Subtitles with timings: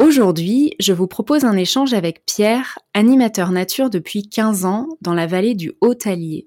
[0.00, 5.26] Aujourd'hui, je vous propose un échange avec Pierre, animateur nature depuis 15 ans dans la
[5.26, 6.46] vallée du Haut-Allier.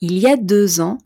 [0.00, 0.98] Il y a deux ans,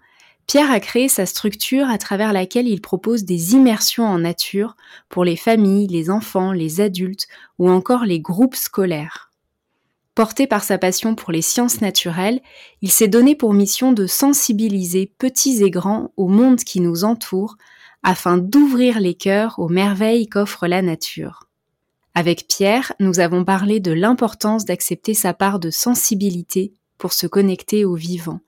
[0.47, 4.77] Pierre a créé sa structure à travers laquelle il propose des immersions en nature
[5.11, 9.31] pour les familles, les enfants, les adultes ou encore les groupes scolaires.
[10.15, 12.41] Porté par sa passion pour les sciences naturelles,
[12.81, 17.57] il s'est donné pour mission de sensibiliser petits et grands au monde qui nous entoure
[18.03, 21.49] afin d'ouvrir les cœurs aux merveilles qu'offre la nature.
[22.15, 27.85] Avec Pierre, nous avons parlé de l'importance d'accepter sa part de sensibilité pour se connecter
[27.85, 28.41] au vivant,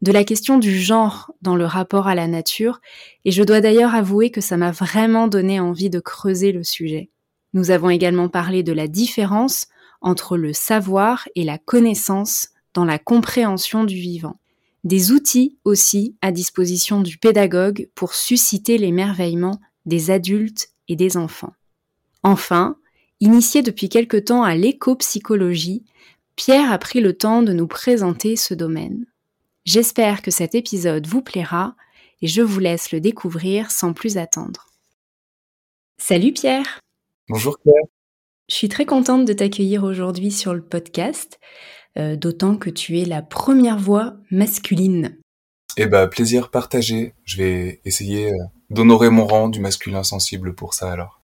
[0.00, 2.80] de la question du genre dans le rapport à la nature,
[3.24, 7.10] et je dois d'ailleurs avouer que ça m'a vraiment donné envie de creuser le sujet.
[7.52, 9.66] Nous avons également parlé de la différence
[10.00, 14.40] entre le savoir et la connaissance dans la compréhension du vivant.
[14.84, 21.54] Des outils aussi à disposition du pédagogue pour susciter l'émerveillement des adultes et des enfants.
[22.22, 22.76] Enfin,
[23.22, 25.84] Initié depuis quelque temps à l'éco-psychologie,
[26.34, 29.06] Pierre a pris le temps de nous présenter ce domaine.
[29.64, 31.76] J'espère que cet épisode vous plaira
[32.20, 34.70] et je vous laisse le découvrir sans plus attendre.
[35.98, 36.80] Salut Pierre
[37.28, 37.84] Bonjour Claire
[38.48, 41.38] Je suis très contente de t'accueillir aujourd'hui sur le podcast,
[41.98, 45.18] euh, d'autant que tu es la première voix masculine.
[45.76, 47.14] Eh ben, plaisir partagé.
[47.24, 48.36] Je vais essayer euh,
[48.70, 51.22] d'honorer mon rang du masculin sensible pour ça alors.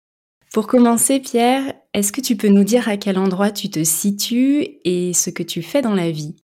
[0.54, 4.80] Pour commencer, Pierre, est-ce que tu peux nous dire à quel endroit tu te situes
[4.86, 6.36] et ce que tu fais dans la vie?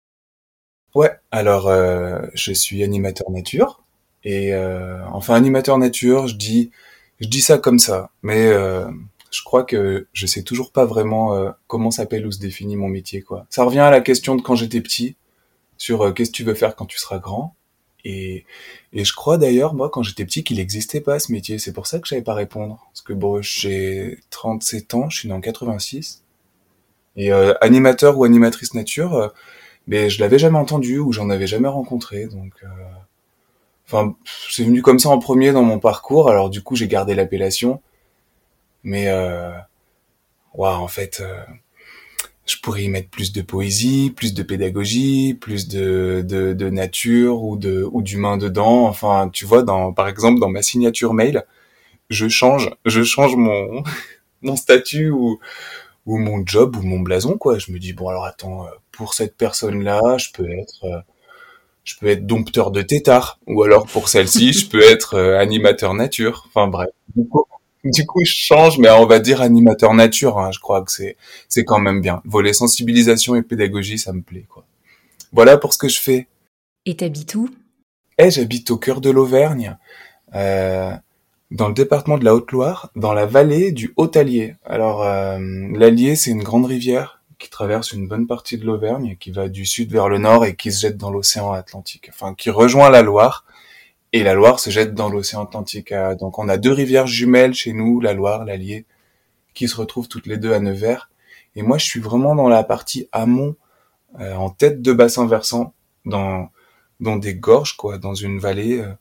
[0.94, 3.82] Ouais, alors euh, je suis animateur nature
[4.24, 6.70] et euh, enfin animateur nature, je dis
[7.20, 8.86] je dis ça comme ça, mais euh,
[9.32, 13.22] je crois que je sais toujours pas vraiment comment s'appelle ou se définit mon métier
[13.22, 13.46] quoi.
[13.50, 15.16] Ça revient à la question de quand j'étais petit
[15.78, 17.54] sur qu'est-ce que tu veux faire quand tu seras grand
[18.04, 18.44] et,
[18.92, 21.58] et je crois d'ailleurs, moi, quand j'étais petit, qu'il n'existait pas ce métier.
[21.58, 22.84] C'est pour ça que je pas répondre.
[22.90, 26.22] Parce que bon, j'ai 37 ans, je suis né en 86.
[27.16, 29.28] Et euh, animateur ou animatrice nature, euh,
[29.86, 32.26] mais je l'avais jamais entendu ou j'en avais jamais rencontré.
[32.26, 32.68] Donc, euh,
[33.86, 34.16] enfin,
[34.50, 36.30] c'est venu comme ça en premier dans mon parcours.
[36.30, 37.82] Alors du coup, j'ai gardé l'appellation.
[38.84, 39.52] Mais, euh,
[40.58, 41.22] en fait
[42.46, 47.42] je pourrais y mettre plus de poésie, plus de pédagogie, plus de, de, de nature
[47.44, 48.86] ou de ou d'humain dedans.
[48.86, 51.44] Enfin, tu vois, dans par exemple dans ma signature mail,
[52.10, 53.84] je change, je change mon
[54.42, 55.40] mon statut ou
[56.06, 57.58] ou mon job ou mon blason quoi.
[57.58, 61.00] Je me dis bon alors attends, euh, pour cette personne là, je peux être euh,
[61.84, 65.94] je peux être dompteur de tétard ou alors pour celle-ci, je peux être euh, animateur
[65.94, 66.44] nature.
[66.48, 66.90] Enfin bref
[67.90, 70.38] du coup, je change, mais on va dire animateur nature.
[70.38, 71.16] Hein, je crois que c'est
[71.48, 72.22] c'est quand même bien.
[72.24, 74.64] Volet sensibilisation et pédagogie, ça me plaît quoi.
[75.32, 76.28] Voilà pour ce que je fais.
[76.84, 77.48] Et t'habites où?
[78.18, 79.78] Eh, j'habite au cœur de l'Auvergne,
[80.34, 80.92] euh,
[81.50, 84.56] dans le département de la Haute-Loire, dans la vallée du Haut-Allier.
[84.64, 85.38] Alors, euh,
[85.72, 89.64] l'Allier, c'est une grande rivière qui traverse une bonne partie de l'Auvergne, qui va du
[89.64, 92.08] sud vers le nord et qui se jette dans l'océan Atlantique.
[92.10, 93.44] Enfin, qui rejoint la Loire
[94.12, 95.92] et la Loire se jette dans l'océan Atlantique.
[95.92, 98.84] Euh, donc on a deux rivières jumelles chez nous, la Loire, l'Allier,
[99.54, 101.10] qui se retrouvent toutes les deux à Nevers.
[101.56, 103.56] Et moi, je suis vraiment dans la partie amont,
[104.20, 105.74] euh, en tête de bassin versant,
[106.04, 106.50] dans
[107.00, 108.92] dans des gorges, quoi, dans une vallée, euh,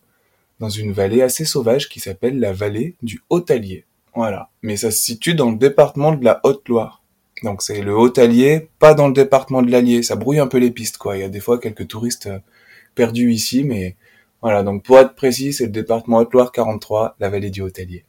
[0.59, 3.85] dans une vallée assez sauvage qui s'appelle la vallée du Haut-Allier.
[4.15, 4.49] Voilà.
[4.63, 7.03] Mais ça se situe dans le département de la Haute-Loire.
[7.43, 10.03] Donc c'est le Haut-Allier, pas dans le département de l'Allier.
[10.03, 11.15] Ça brouille un peu les pistes, quoi.
[11.15, 12.29] Il y a des fois quelques touristes
[12.95, 13.95] perdus ici, mais
[14.41, 18.05] voilà, donc pour être précis, c'est le département Haute-Loire 43, la vallée du Hôtelier.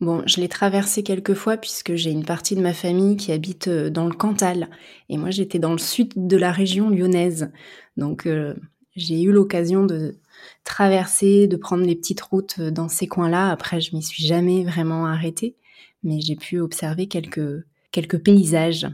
[0.00, 3.68] Bon, je l'ai traversé quelques fois puisque j'ai une partie de ma famille qui habite
[3.68, 4.68] euh, dans le Cantal
[5.08, 7.50] et moi j'étais dans le sud de la région lyonnaise.
[7.96, 8.54] Donc euh,
[8.94, 10.18] j'ai eu l'occasion de
[10.64, 13.50] traverser, de prendre les petites routes euh, dans ces coins-là.
[13.50, 15.56] Après, je m'y suis jamais vraiment arrêtée.
[16.02, 18.86] mais j'ai pu observer quelques, quelques paysages.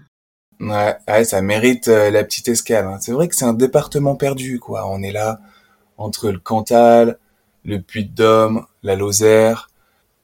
[0.61, 2.87] Ouais, ça mérite euh, la petite escale.
[2.87, 2.99] Hein.
[3.01, 4.89] C'est vrai que c'est un département perdu, quoi.
[4.89, 5.41] On est là
[5.99, 7.19] entre le Cantal,
[7.65, 9.71] le Puy-de-Dôme, la Lozère,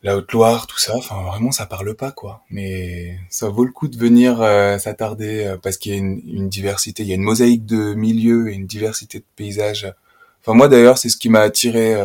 [0.02, 0.96] la Haute-Loire, tout ça.
[0.96, 2.42] Enfin, vraiment, ça parle pas, quoi.
[2.50, 6.48] Mais ça vaut le coup de venir euh, s'attarder euh, parce qu'il y a une,
[6.48, 9.92] diversité, il y a une mosaïque de milieux et une diversité de paysages.
[10.40, 11.96] Enfin, moi d'ailleurs, c'est ce qui m'a attiré.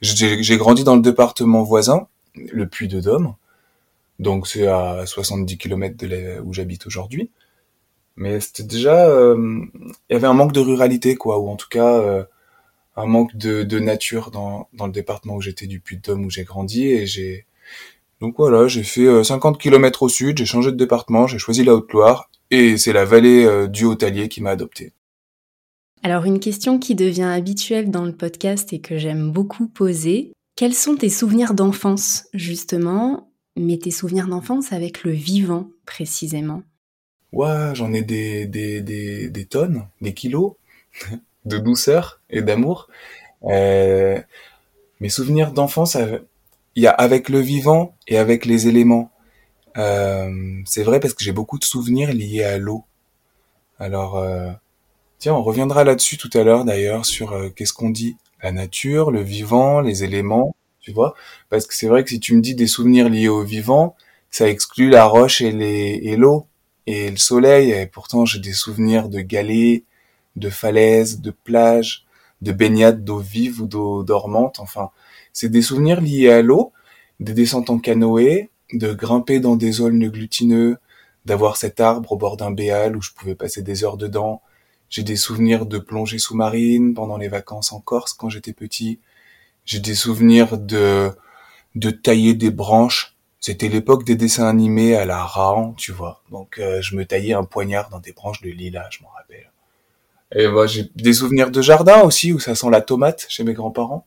[0.00, 3.34] J'ai grandi dans le département voisin, le Puy-de-Dôme.
[4.18, 7.30] Donc c'est à 70 km de là où j'habite aujourd'hui.
[8.16, 9.64] Mais c'était déjà, euh,
[10.08, 12.24] il y avait un manque de ruralité, quoi, ou en tout cas euh,
[12.96, 16.44] un manque de, de nature dans, dans le département où j'étais du Puy-de-Dôme où j'ai
[16.44, 17.46] grandi et j'ai
[18.20, 21.64] donc voilà, j'ai fait 50 euh, km au sud, j'ai changé de département, j'ai choisi
[21.64, 24.94] la Haute-Loire et c'est la vallée du Haut-Allier qui m'a adopté.
[26.02, 30.72] Alors une question qui devient habituelle dans le podcast et que j'aime beaucoup poser, quels
[30.72, 33.30] sont tes souvenirs d'enfance justement?
[33.56, 36.62] Mais tes souvenirs d'enfance avec le vivant précisément?
[37.32, 40.54] Ouais, j'en ai des, des, des, des, tonnes, des kilos
[41.46, 42.88] de douceur et d'amour.
[43.44, 44.20] Euh,
[45.00, 45.96] mes souvenirs d'enfance,
[46.74, 49.10] il y a avec le vivant et avec les éléments.
[49.78, 52.84] Euh, c'est vrai parce que j'ai beaucoup de souvenirs liés à l'eau.
[53.78, 54.50] Alors, euh,
[55.18, 58.16] tiens, on reviendra là-dessus tout à l'heure d'ailleurs sur euh, qu'est-ce qu'on dit?
[58.42, 60.54] La nature, le vivant, les éléments
[60.86, 61.14] tu vois?
[61.50, 63.96] Parce que c'est vrai que si tu me dis des souvenirs liés au vivant,
[64.30, 65.50] ça exclut la roche et
[66.12, 66.46] et l'eau
[66.86, 67.72] et le soleil.
[67.72, 69.82] Et pourtant, j'ai des souvenirs de galets,
[70.36, 72.06] de falaises, de plages,
[72.42, 74.60] de baignades d'eau vive ou d'eau dormante.
[74.60, 74.90] Enfin,
[75.32, 76.72] c'est des souvenirs liés à l'eau,
[77.20, 80.78] des descentes en canoë, de grimper dans des aulnes glutineux,
[81.24, 84.42] d'avoir cet arbre au bord d'un béal où je pouvais passer des heures dedans.
[84.88, 89.00] J'ai des souvenirs de plongée sous-marine pendant les vacances en Corse quand j'étais petit.
[89.64, 91.10] J'ai des souvenirs de
[91.74, 93.14] de tailler des branches.
[93.38, 96.22] C'était l'époque des dessins animés à la Raon, tu vois.
[96.30, 99.50] Donc euh, je me taillais un poignard dans des branches de lilas, je m'en rappelle.
[100.36, 103.54] Et bah, j'ai des souvenirs de jardin aussi où ça sent la tomate chez mes
[103.54, 104.06] grands-parents.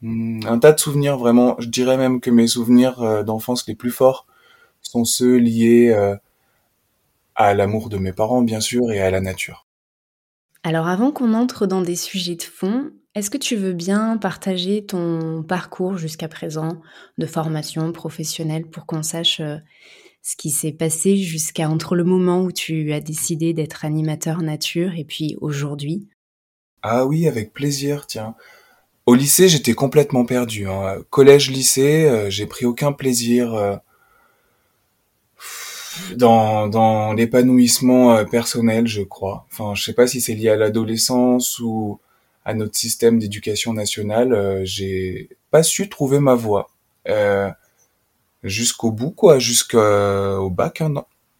[0.00, 1.56] Hmm, un tas de souvenirs vraiment.
[1.58, 4.26] Je dirais même que mes souvenirs euh, d'enfance les plus forts
[4.80, 6.16] sont ceux liés euh,
[7.34, 9.66] à l'amour de mes parents, bien sûr, et à la nature.
[10.64, 14.86] Alors avant qu'on entre dans des sujets de fond, est-ce que tu veux bien partager
[14.86, 16.80] ton parcours jusqu'à présent
[17.18, 19.58] de formation professionnelle pour qu'on sache euh,
[20.22, 24.94] ce qui s'est passé jusqu'à entre le moment où tu as décidé d'être animateur nature
[24.96, 26.08] et puis aujourd'hui
[26.82, 28.34] Ah oui, avec plaisir, tiens.
[29.04, 30.68] Au lycée, j'étais complètement perdu.
[30.68, 31.02] Hein.
[31.10, 33.76] Collège, lycée, euh, j'ai pris aucun plaisir euh,
[36.16, 39.46] dans, dans l'épanouissement personnel, je crois.
[39.50, 41.98] Enfin, je sais pas si c'est lié à l'adolescence ou
[42.44, 46.70] à notre système d'éducation nationale, euh, j'ai pas su trouver ma voie
[47.08, 47.50] euh,
[48.42, 50.80] jusqu'au bout, quoi, jusqu'au bac.
[50.80, 50.94] Hein,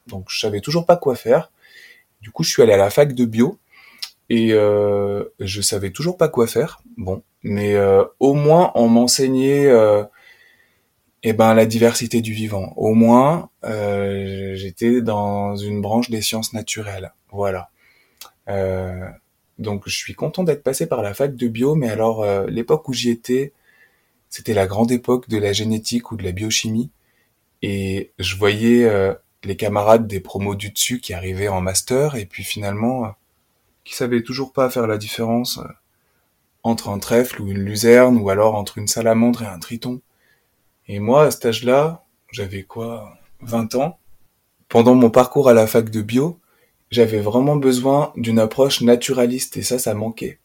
[0.06, 1.50] Donc je savais toujours pas quoi faire.
[2.20, 3.58] Du coup, je suis allé à la fac de bio
[4.28, 6.80] et euh, je savais toujours pas quoi faire.
[6.96, 10.04] Bon, mais euh, au moins on m'enseignait euh,
[11.22, 12.72] eh ben la diversité du vivant.
[12.76, 17.12] Au moins, euh, j'étais dans une branche des sciences naturelles.
[17.30, 17.70] Voilà.
[18.48, 19.06] Euh,
[19.58, 22.88] donc je suis content d'être passé par la fac de bio, mais alors euh, l'époque
[22.88, 23.52] où j'y étais,
[24.30, 26.90] c'était la grande époque de la génétique ou de la biochimie,
[27.62, 29.14] et je voyais euh,
[29.44, 33.08] les camarades des promos du dessus qui arrivaient en master, et puis finalement, euh,
[33.84, 35.60] qui savaient toujours pas faire la différence
[36.62, 40.00] entre un trèfle ou une luzerne, ou alors entre une salamandre et un triton.
[40.88, 43.98] Et moi, à cet âge-là, j'avais quoi, 20 ans,
[44.68, 46.38] pendant mon parcours à la fac de bio,
[46.90, 50.38] j'avais vraiment besoin d'une approche naturaliste et ça, ça manquait.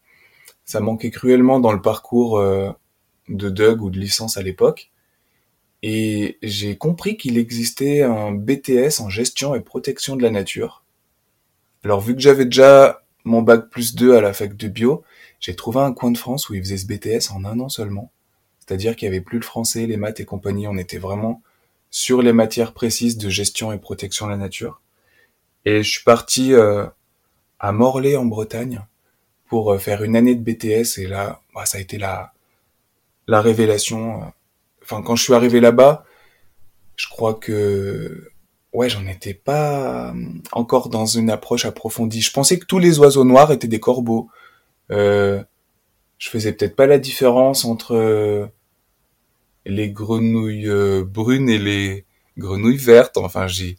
[0.65, 2.71] Ça manquait cruellement dans le parcours euh,
[3.29, 4.89] de Doug ou de licence à l'époque.
[5.83, 10.83] Et j'ai compris qu'il existait un BTS en gestion et protection de la nature.
[11.83, 15.03] Alors vu que j'avais déjà mon bac plus 2 à la fac de bio,
[15.39, 18.11] j'ai trouvé un coin de France où ils faisaient ce BTS en un an seulement.
[18.59, 21.41] C'est-à-dire qu'il n'y avait plus le français, les maths et compagnie, on était vraiment
[21.89, 24.81] sur les matières précises de gestion et protection de la nature.
[25.65, 26.85] Et je suis parti euh,
[27.59, 28.81] à Morlaix en Bretagne
[29.47, 32.33] pour euh, faire une année de BTS et là, bah, ça a été la
[33.27, 34.33] la révélation.
[34.91, 34.95] Euh.
[34.95, 36.05] Enfin, quand je suis arrivé là-bas,
[36.95, 38.31] je crois que
[38.73, 40.13] ouais, j'en étais pas
[40.51, 42.21] encore dans une approche approfondie.
[42.21, 44.29] Je pensais que tous les oiseaux noirs étaient des corbeaux.
[44.91, 45.43] Euh,
[46.17, 48.49] je faisais peut-être pas la différence entre
[49.65, 52.05] les grenouilles brunes et les
[52.37, 53.17] grenouilles vertes.
[53.17, 53.77] Enfin, j'ai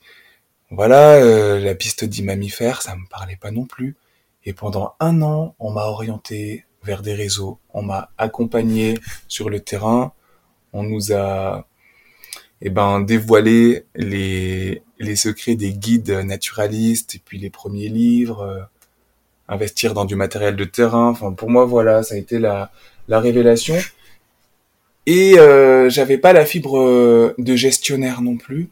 [0.71, 3.97] voilà, euh, la piste dit mammifère, ça me parlait pas non plus.
[4.45, 8.99] Et pendant un an, on m'a orienté vers des réseaux, on m'a accompagné
[9.29, 10.13] sur le terrain,
[10.73, 11.67] on nous a
[12.61, 18.61] et ben dévoiler les les secrets des guides naturalistes et puis les premiers livres, euh,
[19.49, 21.09] investir dans du matériel de terrain.
[21.11, 22.71] Enfin pour moi voilà, ça a été la
[23.09, 23.77] la révélation.
[25.11, 28.69] Et euh, j'avais pas la fibre euh, de gestionnaire non plus,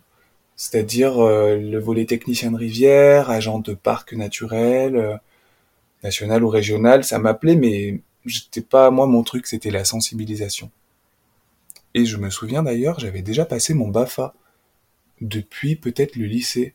[0.54, 5.18] c'est-à-dire euh, le volet technicien de rivière, agent de parc naturel,
[6.04, 10.70] national ou régional, ça m'appelait, mais j'étais pas moi mon truc, c'était la sensibilisation.
[11.96, 14.34] Et je me souviens d'ailleurs, j'avais déjà passé mon Bafa
[15.20, 16.74] depuis peut-être le lycée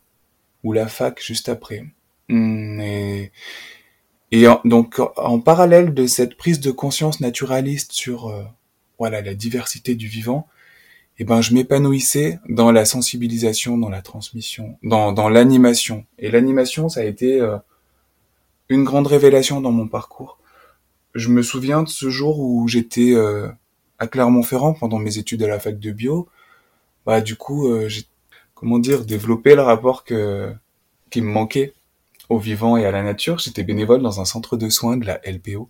[0.64, 1.86] ou la fac juste après.
[2.28, 3.32] Hmm, et,
[4.32, 8.34] et donc en parallèle de cette prise de conscience naturaliste sur
[8.98, 10.48] voilà la diversité du vivant,
[11.18, 16.06] eh ben je m'épanouissais dans la sensibilisation, dans la transmission, dans, dans l'animation.
[16.18, 17.58] Et l'animation, ça a été euh,
[18.70, 20.40] une grande révélation dans mon parcours.
[21.14, 23.50] Je me souviens de ce jour où j'étais euh,
[24.02, 26.28] à Clermont-Ferrand pendant mes études à la fac de bio.
[27.06, 28.04] Bah du coup, euh, j'ai
[28.54, 30.54] comment dire développé le rapport que
[31.10, 31.74] qui me manquait
[32.30, 33.40] au vivant et à la nature.
[33.40, 35.70] J'étais bénévole dans un centre de soins de la LPO.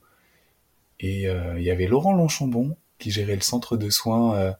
[0.99, 4.53] Et il y avait Laurent Lonchambon qui gérait le centre de soins euh,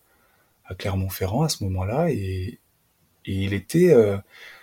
[0.66, 2.58] à Clermont-Ferrand à ce moment-là et,
[3.25, 4.18] il était, euh,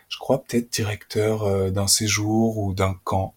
[0.09, 3.37] je crois, peut-être directeur euh, d'un séjour ou d'un camp.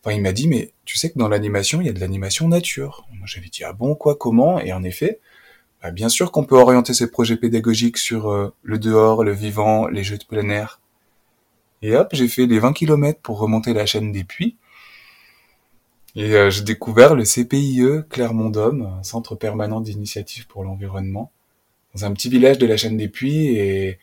[0.00, 2.48] Enfin, il m'a dit, mais tu sais que dans l'animation, il y a de l'animation
[2.48, 3.06] nature.
[3.12, 4.60] Moi, j'avais dit, ah bon, quoi, comment?
[4.60, 5.20] Et en effet,
[5.82, 10.04] bah, bien sûr qu'on peut orienter ces projets pédagogiques sur le dehors, le vivant, les
[10.04, 10.80] jeux de plein air.
[11.82, 14.56] Et hop, j'ai fait les 20 km pour remonter la chaîne des puits.
[16.14, 21.32] Et euh, j'ai découvert le CPIE Clermont-Dôme, un centre permanent d'initiative pour l'environnement,
[21.94, 23.56] dans un petit village de la chaîne des Puits.
[23.56, 23.98] Et,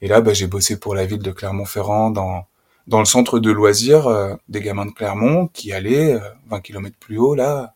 [0.00, 2.46] et là, bah, j'ai bossé pour la ville de Clermont-Ferrand dans,
[2.86, 6.18] dans le centre de loisirs euh, des gamins de Clermont qui allaient
[6.48, 7.74] 20 euh, km plus haut, là,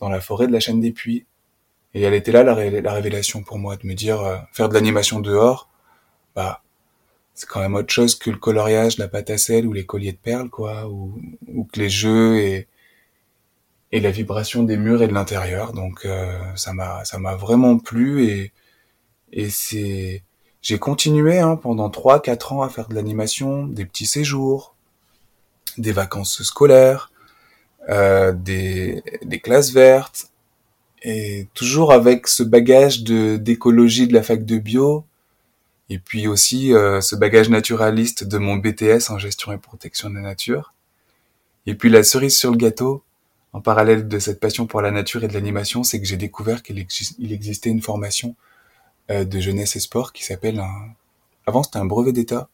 [0.00, 1.26] dans la forêt de la chaîne des Puits.
[1.94, 4.20] Et elle était là, la, la révélation pour moi, de me dire,
[4.52, 5.68] faire de l'animation dehors,
[6.36, 6.62] bah,
[7.34, 10.12] c'est quand même autre chose que le coloriage, la pâte à sel ou les colliers
[10.12, 12.68] de perles, quoi, ou, ou que les jeux et,
[13.92, 15.72] et la vibration des murs et de l'intérieur.
[15.72, 18.52] Donc euh, ça m'a ça m'a vraiment plu et
[19.32, 20.24] et c'est
[20.68, 24.74] j'ai continué hein, pendant trois quatre ans à faire de l'animation, des petits séjours,
[25.78, 27.10] des vacances scolaires,
[27.88, 30.30] euh, des des classes vertes
[31.02, 35.06] et toujours avec ce bagage de d'écologie de la fac de bio
[35.88, 40.16] et puis aussi euh, ce bagage naturaliste de mon BTS en gestion et protection de
[40.16, 40.74] la nature.
[41.64, 43.02] Et puis la cerise sur le gâteau,
[43.54, 46.62] en parallèle de cette passion pour la nature et de l'animation, c'est que j'ai découvert
[46.62, 46.78] qu'il
[47.32, 48.36] existait une formation
[49.08, 50.94] de jeunesse et sport qui s'appelle un...
[51.46, 52.48] Avant c'était un brevet d'État,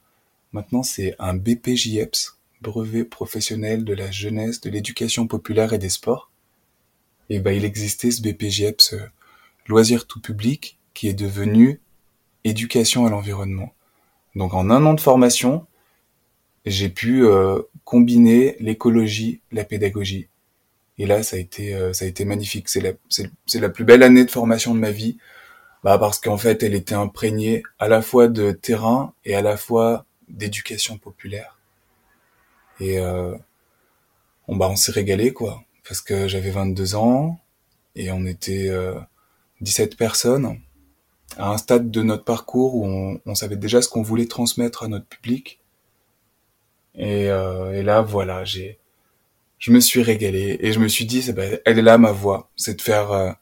[0.53, 6.31] maintenant c'est un BPJEPS, brevet professionnel de la jeunesse, de l'éducation populaire et des sports.
[7.29, 9.01] Et ben il existait ce BPJEPS euh,
[9.67, 11.81] loisir tout public qui est devenu
[12.45, 13.73] éducation à l'environnement.
[14.37, 15.67] Donc en un an de formation,
[16.67, 20.29] j'ai pu euh, combiner l'écologie, la pédagogie
[20.99, 22.69] et là, ça a été, euh, ça a été magnifique.
[22.69, 25.17] C'est la, c'est, la plus belle année de formation de ma vie,
[25.85, 29.59] bah parce qu'en fait, elle était imprégnée à la fois de terrain et à la
[29.59, 31.59] fois d'éducation populaire.
[32.81, 33.37] Et euh,
[34.49, 37.38] on, bah, on s'est régalé, quoi, parce que j'avais 22 ans
[37.97, 38.99] et on était euh,
[39.61, 40.59] 17 personnes
[41.37, 44.88] à un stade de notre parcours où on, savait déjà ce qu'on voulait transmettre à
[44.88, 45.61] notre public.
[46.95, 48.79] Et, euh, et là, voilà, j'ai
[49.59, 52.50] je me suis régalé et je me suis dit, ben, elle est là ma voie,
[52.57, 53.33] c'est de faire euh,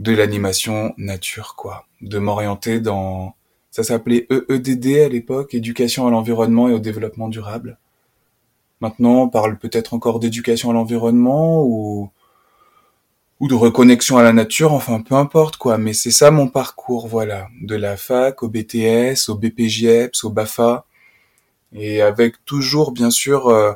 [0.00, 3.34] de l'animation nature, quoi, de m'orienter dans,
[3.70, 7.78] ça s'appelait EEDD à l'époque, éducation à l'environnement et au développement durable.
[8.80, 12.10] Maintenant, on parle peut-être encore d'éducation à l'environnement ou
[13.40, 17.08] ou de reconnexion à la nature, enfin peu importe quoi, mais c'est ça mon parcours,
[17.08, 20.84] voilà, de la fac au BTS, au BPJEPS, au BAFA,
[21.72, 23.72] et avec toujours bien sûr euh,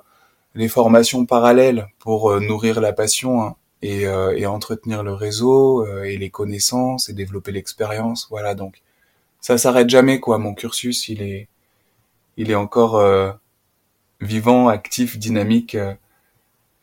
[0.55, 5.87] les formations parallèles pour euh, nourrir la passion hein, et, euh, et, entretenir le réseau
[5.87, 8.27] euh, et les connaissances et développer l'expérience.
[8.31, 8.81] Voilà, donc
[9.41, 10.39] ça s'arrête jamais quoi.
[10.39, 11.49] Mon cursus, il est,
[12.39, 13.03] il est encore
[14.21, 15.77] vivant, actif, dynamique.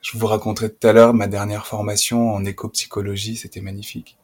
[0.01, 4.17] Je vous raconterai tout à l'heure ma dernière formation en éco-psychologie, c'était magnifique.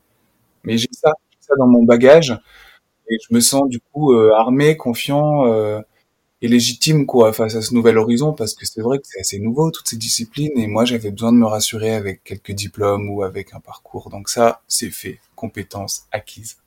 [0.63, 2.37] Mais j'ai ça, ça dans mon bagage
[3.09, 5.45] et je me sens du coup armé, confiant
[6.41, 9.39] et légitime quoi face à ce nouvel horizon parce que c'est vrai que c'est assez
[9.39, 13.23] nouveau toutes ces disciplines et moi j'avais besoin de me rassurer avec quelques diplômes ou
[13.23, 14.09] avec un parcours.
[14.09, 15.19] Donc ça c'est fait.
[15.35, 16.57] Compétences acquises.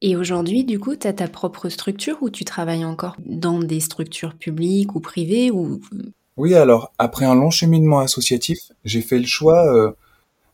[0.00, 3.80] Et aujourd'hui du coup tu as ta propre structure ou tu travailles encore dans des
[3.80, 5.80] structures publiques ou privées ou?
[6.36, 9.92] Oui alors après un long cheminement associatif j'ai fait le choix euh,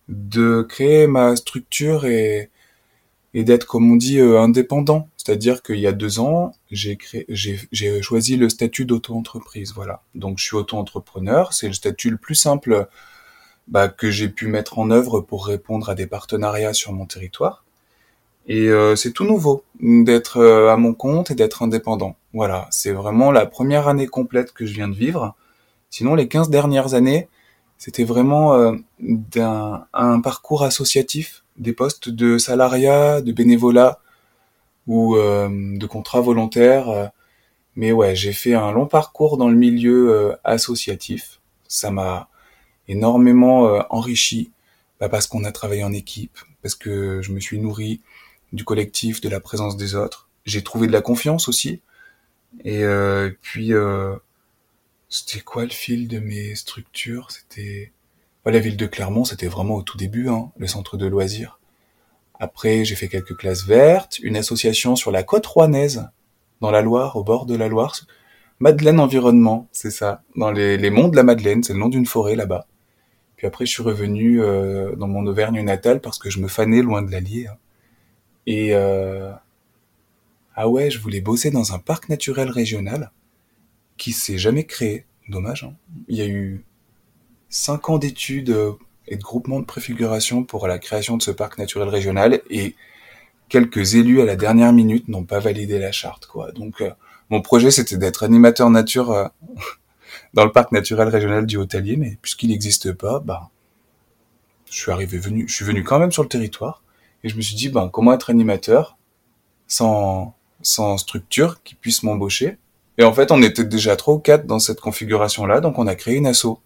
[0.09, 2.51] de créer ma structure et
[3.37, 6.99] et d'être comme on dit euh, indépendant C'est-à-dire qu'il y a deux ans, j'ai
[8.03, 10.03] choisi le statut d'auto-entreprise, voilà.
[10.15, 12.89] Donc je suis auto-entrepreneur, c'est le statut le plus simple
[13.67, 17.65] bah, que j'ai pu mettre en œuvre pour répondre à des partenariats sur mon territoire.
[18.47, 22.17] Et euh, c'est tout nouveau d'être euh, à mon compte et d'être indépendant.
[22.35, 25.35] Voilà, c'est vraiment la première année complète que je viens de vivre.
[25.89, 27.29] Sinon, les 15 dernières années,
[27.79, 34.01] c'était vraiment euh, d'un un parcours associatif, des postes de salariat, de bénévolat
[34.87, 37.11] ou de contrat volontaire.
[37.77, 41.41] Mais ouais, j'ai fait un long parcours dans le milieu associatif.
[41.69, 42.29] Ça m'a
[42.89, 44.51] énormément enrichi
[45.01, 48.01] bah parce qu'on a travaillé en équipe, parce que je me suis nourri
[48.53, 50.29] du collectif, de la présence des autres.
[50.47, 51.81] J'ai trouvé de la confiance aussi.
[52.65, 54.15] Et euh, puis, euh,
[55.09, 57.31] c'était quoi le fil de mes structures?
[57.31, 57.93] C'était
[58.47, 61.59] la ville de Clermont, c'était vraiment au tout début, hein, le centre de loisirs.
[62.39, 66.09] Après, j'ai fait quelques classes vertes, une association sur la côte rouennaise,
[66.61, 67.95] dans la Loire, au bord de la Loire.
[68.61, 72.37] Madeleine Environnement, c'est ça, dans les, monts de la Madeleine, c'est le nom d'une forêt
[72.37, 72.67] là-bas.
[73.37, 76.83] Puis après, je suis revenu euh, dans mon Auvergne natale parce que je me fanais
[76.83, 77.49] loin de l'Allier.
[77.49, 77.57] Hein.
[78.47, 79.33] Et euh,
[80.55, 83.11] ah ouais, je voulais bosser dans un parc naturel régional
[83.97, 85.07] qui s'est jamais créé.
[85.29, 85.65] Dommage.
[85.65, 85.75] Hein.
[86.09, 86.65] Il y a eu
[87.49, 88.73] cinq ans d'études euh,
[89.09, 92.75] et de groupements de préfiguration pour la création de ce parc naturel régional et
[93.49, 96.53] quelques élus à la dernière minute n'ont pas validé la charte quoi.
[96.53, 96.91] Donc euh,
[97.31, 99.27] mon projet c'était d'être animateur nature euh,
[100.35, 103.51] dans le parc naturel régional du Haut-Allier mais puisqu'il n'existe pas, bah
[104.75, 106.83] je suis arrivé venu, je suis venu quand même sur le territoire
[107.23, 108.99] et je me suis dit, ben, comment être animateur
[109.67, 112.59] sans, sans structure qui puisse m'embaucher?
[112.99, 115.95] Et en fait, on était déjà trois ou quatre dans cette configuration-là, donc on a
[115.95, 116.59] créé une asso.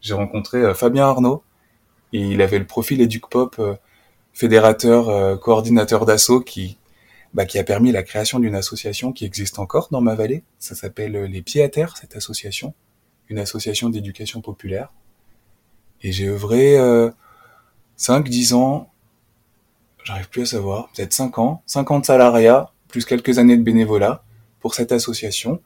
[0.00, 1.42] J'ai rencontré euh, Fabien Arnaud,
[2.12, 3.74] et il avait le profil Educ Pop, euh,
[4.32, 6.78] fédérateur, euh, coordinateur d'asso, qui,
[7.34, 10.44] bah, qui a permis la création d'une association qui existe encore dans ma vallée.
[10.58, 12.74] Ça s'appelle Les Pieds à Terre, cette association,
[13.28, 14.92] une association d'éducation populaire.
[16.02, 17.10] Et j'ai œuvré euh,
[17.98, 18.92] 5-10 ans
[20.04, 23.62] j'arrive plus à savoir, peut-être 5 ans, 5 ans de salariat, plus quelques années de
[23.62, 24.24] bénévolat
[24.60, 25.60] pour cette association.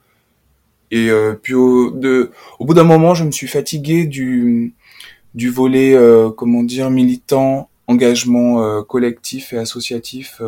[0.90, 4.74] Et euh, puis au, de, au bout d'un moment, je me suis fatigué du,
[5.37, 10.42] du volet, euh, comment dire, militant, engagement euh, collectif et associatif.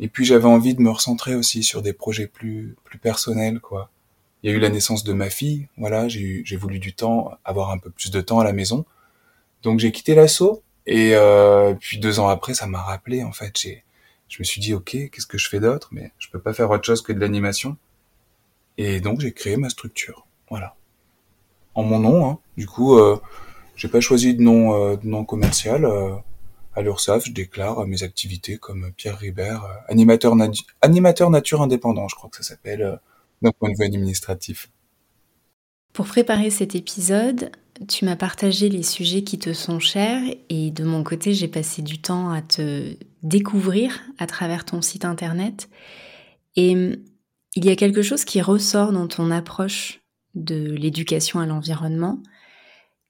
[0.00, 3.90] et puis j'avais envie de me recentrer aussi sur des projets plus, plus personnels, quoi.
[4.42, 7.70] Il y a eu la naissance de ma fille, voilà, j'ai voulu du temps, avoir
[7.70, 8.84] un peu plus de temps à la maison.
[9.62, 13.58] Donc j'ai quitté l'assaut et euh, puis deux ans après, ça m'a rappelé, en fait,
[13.58, 13.82] j'ai,
[14.28, 15.88] je me suis dit, ok, qu'est-ce que je fais d'autre?
[15.90, 17.76] Mais je peux pas faire autre chose que de l'animation.
[18.78, 20.76] Et donc j'ai créé ma structure, voilà.
[21.74, 22.38] En mon nom, hein.
[22.56, 23.20] Du coup, euh,
[23.76, 25.84] j'ai pas choisi de nom, euh, commercial.
[25.84, 26.14] Euh,
[26.74, 30.34] à l'URSSAF, je déclare mes activités comme Pierre Ribert, euh, animateur,
[30.82, 33.00] animateur nature indépendant, je crois que ça s'appelle
[33.40, 34.68] d'un point de vue administratif.
[35.94, 37.50] Pour préparer cet épisode,
[37.88, 41.80] tu m'as partagé les sujets qui te sont chers et de mon côté, j'ai passé
[41.80, 45.70] du temps à te découvrir à travers ton site internet.
[46.56, 50.00] Et il y a quelque chose qui ressort dans ton approche
[50.34, 52.20] de l'éducation à l'environnement,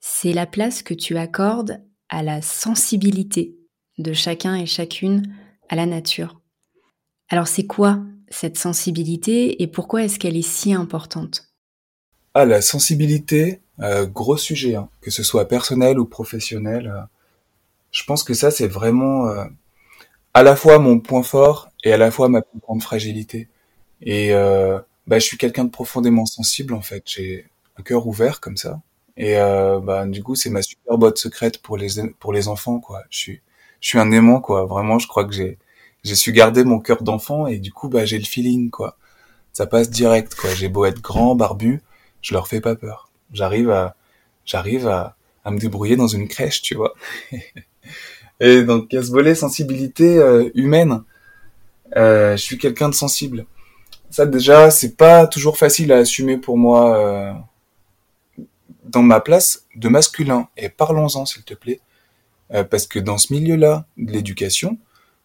[0.09, 3.57] c'est la place que tu accordes à la sensibilité
[3.99, 5.35] de chacun et chacune
[5.69, 6.41] à la nature.
[7.29, 11.49] Alors c'est quoi cette sensibilité et pourquoi est-ce qu'elle est si importante?
[12.35, 16.87] Ah, la sensibilité, euh, gros sujet, hein, que ce soit personnel ou professionnel.
[16.87, 17.03] Euh,
[17.91, 19.45] je pense que ça, c'est vraiment euh,
[20.35, 23.49] à la fois mon point fort et à la fois ma plus grande fragilité.
[24.03, 24.31] Et
[25.07, 27.03] bah, je suis quelqu'un de profondément sensible, en fait.
[27.07, 28.81] J'ai un cœur ouvert comme ça.
[29.17, 31.89] Et bah, du coup, c'est ma super botte secrète pour les
[32.21, 33.03] pour les enfants, quoi.
[33.11, 33.41] Je suis
[33.81, 34.67] je suis un aimant, quoi.
[34.67, 35.59] Vraiment, je crois que j'ai
[36.05, 38.97] j'ai su garder mon cœur d'enfant et du coup, bah, j'ai le feeling, quoi.
[39.53, 40.51] Ça passe direct, quoi.
[40.55, 41.83] J'ai beau être grand, barbu,
[42.23, 43.11] je leur fais pas peur.
[43.33, 43.97] J'arrive à,
[44.45, 46.95] j'arrive à, à me débrouiller dans une crèche, tu vois.
[48.41, 51.03] Et donc, il y ce volet sensibilité euh, humaine.
[51.97, 53.47] Euh, je suis quelqu'un de sensible.
[54.11, 57.33] Ça, déjà, c'est pas toujours facile à assumer pour moi euh,
[58.87, 60.49] dans ma place de masculin.
[60.57, 61.81] Et parlons-en, s'il te plaît.
[62.53, 64.79] Euh, parce que dans ce milieu-là de l'éducation,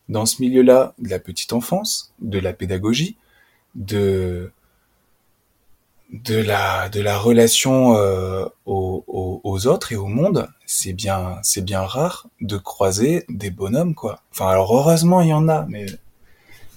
[0.09, 3.17] dans ce milieu-là de la petite enfance, de la pédagogie,
[3.75, 4.51] de
[6.11, 9.05] de la de la relation euh, aux,
[9.43, 14.21] aux, autres et au monde, c'est bien c'est bien rare de croiser des bonhommes quoi.
[14.31, 15.85] Enfin alors heureusement il y en a, mais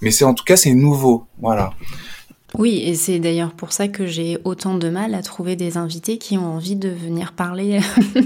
[0.02, 1.72] mais c'est en tout cas c'est nouveau, voilà.
[2.56, 6.18] Oui, et c'est d'ailleurs pour ça que j'ai autant de mal à trouver des invités
[6.18, 7.80] qui ont envie de venir parler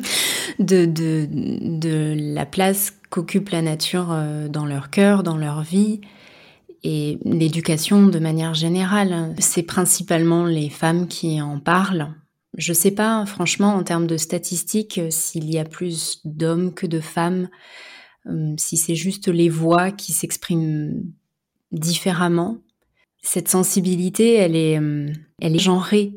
[0.58, 6.02] de, de, de la place qu'occupe la nature euh, dans leur cœur, dans leur vie.
[6.84, 9.34] et l'éducation de manière générale.
[9.38, 12.14] C'est principalement les femmes qui en parlent.
[12.56, 17.00] Je sais pas, franchement, en termes de statistiques, s'il y a plus d'hommes que de
[17.00, 17.48] femmes,
[18.26, 21.02] euh, si c'est juste les voix qui s'expriment
[21.72, 22.58] différemment.
[23.22, 26.12] Cette sensibilité, elle est, euh, elle est genrée.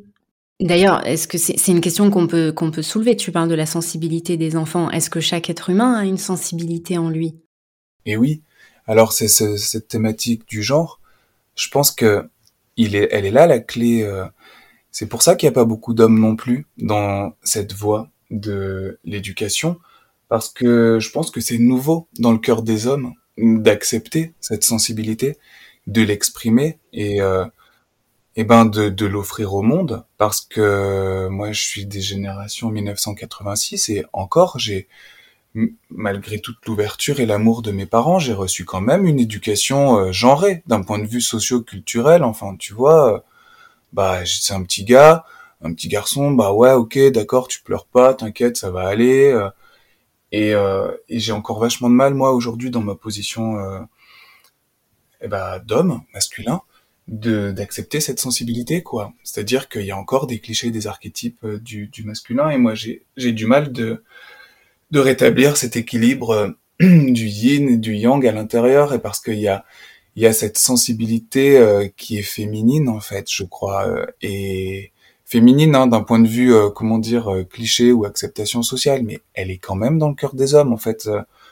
[0.59, 3.15] D'ailleurs, est-ce que c'est une question qu'on peut, peut soulever?
[3.15, 4.91] Tu parles de la sensibilité des enfants.
[4.91, 7.35] Est-ce que chaque être humain a une sensibilité en lui?
[8.05, 8.43] Et oui.
[8.85, 10.99] Alors, c'est cette thématique du genre.
[11.55, 12.29] Je pense que
[12.77, 14.03] il est, elle est là la clé.
[14.03, 14.25] Euh,
[14.91, 18.99] c'est pour ça qu'il n'y a pas beaucoup d'hommes non plus dans cette voie de
[19.03, 19.79] l'éducation,
[20.29, 25.37] parce que je pense que c'est nouveau dans le cœur des hommes d'accepter cette sensibilité,
[25.87, 27.45] de l'exprimer et euh,
[28.35, 33.89] et ben de, de l'offrir au monde parce que moi je suis des générations 1986
[33.89, 34.87] et encore j'ai
[35.89, 40.11] malgré toute l'ouverture et l'amour de mes parents j'ai reçu quand même une éducation euh,
[40.11, 42.23] genrée d'un point de vue socio-culturel.
[42.23, 43.19] Enfin tu vois euh,
[43.93, 45.25] bah c'est un petit gars
[45.61, 49.49] un petit garçon bah ouais ok d'accord tu pleures pas t'inquiète ça va aller euh,
[50.31, 50.53] et,
[51.09, 53.57] et j'ai encore vachement de mal moi aujourd'hui dans ma position
[55.21, 56.61] eh ben, d'homme masculin
[57.07, 59.13] de d'accepter cette sensibilité quoi.
[59.23, 62.73] C'est-à-dire qu'il y a encore des clichés des archétypes euh, du, du masculin et moi
[62.75, 64.03] j'ai du mal de
[64.91, 69.39] de rétablir cet équilibre euh, du yin et du yang à l'intérieur et parce qu'il
[69.39, 69.65] y a
[70.15, 73.87] il y a cette sensibilité euh, qui est féminine en fait je crois
[74.21, 74.91] et
[75.25, 79.57] féminine hein, d'un point de vue comment dire cliché ou acceptation sociale mais elle est
[79.57, 81.09] quand même dans le cœur des hommes en fait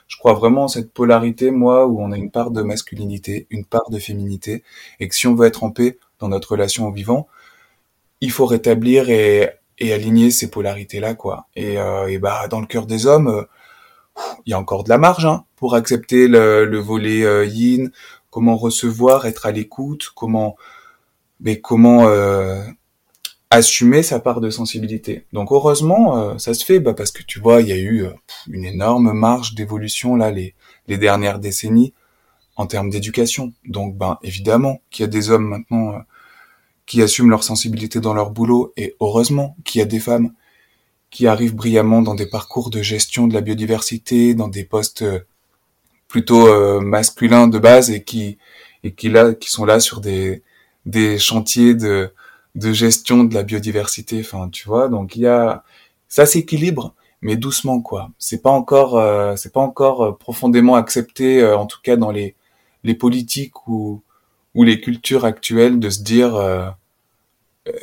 [0.09, 3.63] je crois vraiment en cette polarité, moi, où on a une part de masculinité, une
[3.63, 4.63] part de féminité,
[4.99, 7.27] et que si on veut être en paix dans notre relation au vivant,
[8.19, 11.47] il faut rétablir et, et aligner ces polarités-là, quoi.
[11.55, 13.43] Et, euh, et, bah, dans le cœur des hommes, euh,
[14.45, 17.91] il y a encore de la marge hein, pour accepter le, le volet euh, yin,
[18.31, 20.57] comment recevoir, être à l'écoute, comment,
[21.39, 22.63] mais comment euh,
[23.49, 25.25] assumer sa part de sensibilité.
[25.33, 28.03] Donc heureusement, euh, ça se fait bah, parce que tu vois, il y a eu
[28.03, 28.12] euh,
[28.47, 30.53] une énorme marge d'évolution là les,
[30.88, 31.93] les dernières décennies
[32.55, 33.53] en termes d'éducation.
[33.65, 35.99] Donc ben évidemment qu'il y a des hommes maintenant euh,
[36.85, 40.33] qui assument leur sensibilité dans leur boulot et heureusement qu'il y a des femmes
[41.09, 45.03] qui arrivent brillamment dans des parcours de gestion de la biodiversité, dans des postes
[46.07, 48.38] plutôt masculins de base et qui
[48.83, 50.43] et qui là qui sont là sur des
[50.85, 52.12] des chantiers de
[52.55, 54.19] de gestion de la biodiversité.
[54.21, 55.63] Enfin, tu vois, donc il y a
[56.07, 58.12] ça s'équilibre, mais doucement quoi.
[58.17, 62.12] C'est pas encore, euh, c'est pas encore euh, profondément accepté, euh, en tout cas dans
[62.12, 62.35] les
[62.83, 64.03] les politiques ou
[64.55, 66.75] ou les cultures actuelles, de se dire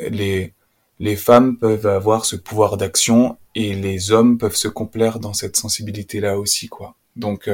[0.09, 0.53] les
[0.99, 5.55] les femmes peuvent avoir ce pouvoir d'action et les hommes peuvent se complaire dans cette
[5.57, 6.95] sensibilité là aussi quoi.
[7.15, 7.49] Donc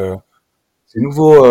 [0.88, 1.46] c'est nouveau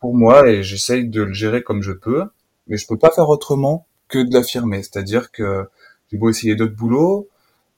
[0.00, 2.24] pour moi et j'essaye de le gérer comme je peux,
[2.66, 4.82] mais je peux pas faire autrement que de l'affirmer.
[4.82, 5.68] C'est-à-dire que
[6.10, 7.28] j'ai beau essayer d'autres boulots,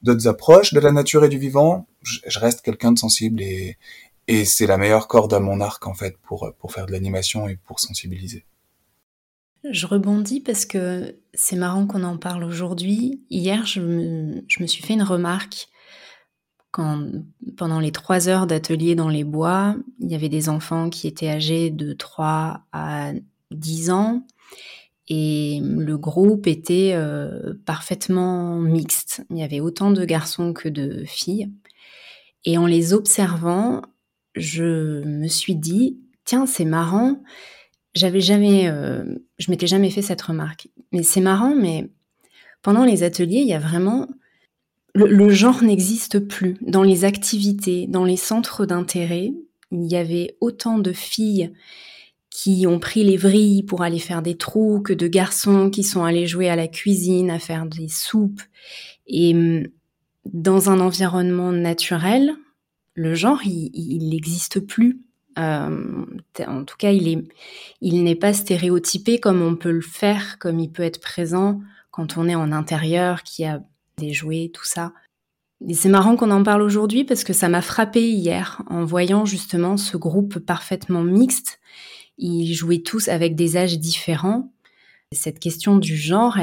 [0.02, 3.76] d'autres approches de la nature et du vivant, je, reste quelqu'un de sensible et,
[4.44, 7.56] c'est la meilleure corde à mon arc en fait pour, pour faire de l'animation et
[7.56, 8.44] pour sensibiliser.
[9.70, 13.22] Je rebondis parce que c'est marrant qu'on en parle aujourd'hui.
[13.30, 15.68] Hier, je me, je me, suis fait une remarque.
[16.70, 17.06] Quand,
[17.56, 21.30] pendant les trois heures d'atelier dans les bois, il y avait des enfants qui étaient
[21.30, 23.12] âgés de 3 à
[23.50, 24.26] 10 ans
[25.08, 29.24] et le groupe était euh, parfaitement mixte.
[29.30, 31.50] Il y avait autant de garçons que de filles.
[32.44, 33.82] Et en les observant,
[34.34, 37.22] je me suis dit, tiens, c'est marrant.
[37.94, 39.04] J'avais jamais, euh,
[39.38, 40.68] je m'étais jamais fait cette remarque.
[40.92, 41.88] Mais c'est marrant, mais
[42.62, 44.08] pendant les ateliers, il y a vraiment
[44.94, 49.32] le genre n'existe plus dans les activités, dans les centres d'intérêt.
[49.70, 51.52] Il y avait autant de filles
[52.30, 56.04] qui ont pris les vrilles pour aller faire des trous, que de garçons qui sont
[56.04, 58.42] allés jouer à la cuisine, à faire des soupes.
[59.06, 59.66] Et hum,
[60.26, 62.34] dans un environnement naturel,
[62.94, 65.00] le genre, il n'existe plus.
[65.38, 66.04] Euh,
[66.46, 67.24] en tout cas, il est,
[67.80, 71.60] il n'est pas stéréotypé comme on peut le faire, comme il peut être présent
[71.90, 73.60] quand on est en intérieur, qui a
[73.98, 74.92] des jouets, tout ça.
[75.66, 79.24] Et c'est marrant qu'on en parle aujourd'hui parce que ça m'a frappé hier en voyant
[79.24, 81.58] justement ce groupe parfaitement mixte
[82.18, 84.52] ils jouaient tous avec des âges différents.
[85.12, 86.36] Cette question du genre,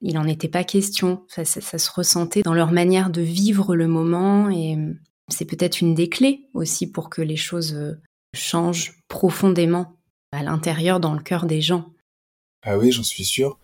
[0.00, 1.24] il n'en était pas question.
[1.28, 4.76] Ça, se ressentait dans leur manière de vivre le moment et
[5.28, 8.00] c'est peut-être une des clés aussi pour que les choses euh,
[8.34, 9.96] changent profondément
[10.32, 11.92] à l'intérieur, dans le cœur des gens.
[12.62, 13.58] Ah oui, j'en suis sûr.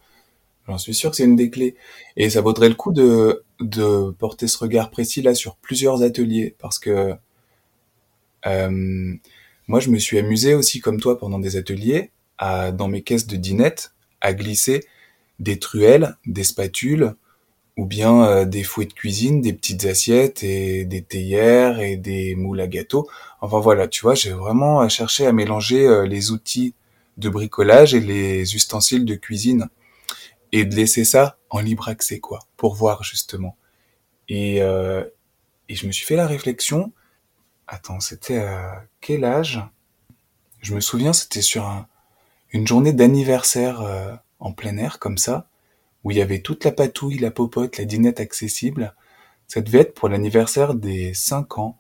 [0.67, 1.77] J'en suis sûr que c'est une des clés.
[2.17, 6.55] Et ça vaudrait le coup de, de porter ce regard précis là sur plusieurs ateliers
[6.59, 7.15] parce que
[8.47, 9.15] euh,
[9.69, 13.27] moi, je me suis amusé aussi comme toi pendant des ateliers à, dans mes caisses
[13.27, 14.85] de dinette à glisser
[15.39, 17.15] des truelles, des spatules,
[17.77, 22.35] ou bien euh, des fouets de cuisine, des petites assiettes et des théières et des
[22.35, 23.09] moules à gâteau.
[23.41, 26.75] Enfin voilà, tu vois, j'ai vraiment cherché à mélanger euh, les outils
[27.19, 29.69] de bricolage et les ustensiles de cuisine
[30.51, 33.57] et de laisser ça en libre accès quoi, pour voir justement.
[34.29, 35.05] Et, euh,
[35.69, 36.93] et je me suis fait la réflexion.
[37.71, 39.63] Attends, c'était à quel âge?
[40.63, 41.87] Je me souviens, c'était sur un,
[42.51, 45.47] une journée d'anniversaire euh, en plein air comme ça
[46.03, 48.95] où il y avait toute la patouille, la popote, la dinette accessible.
[49.49, 51.79] Ça devait être pour l'anniversaire des 5 ans.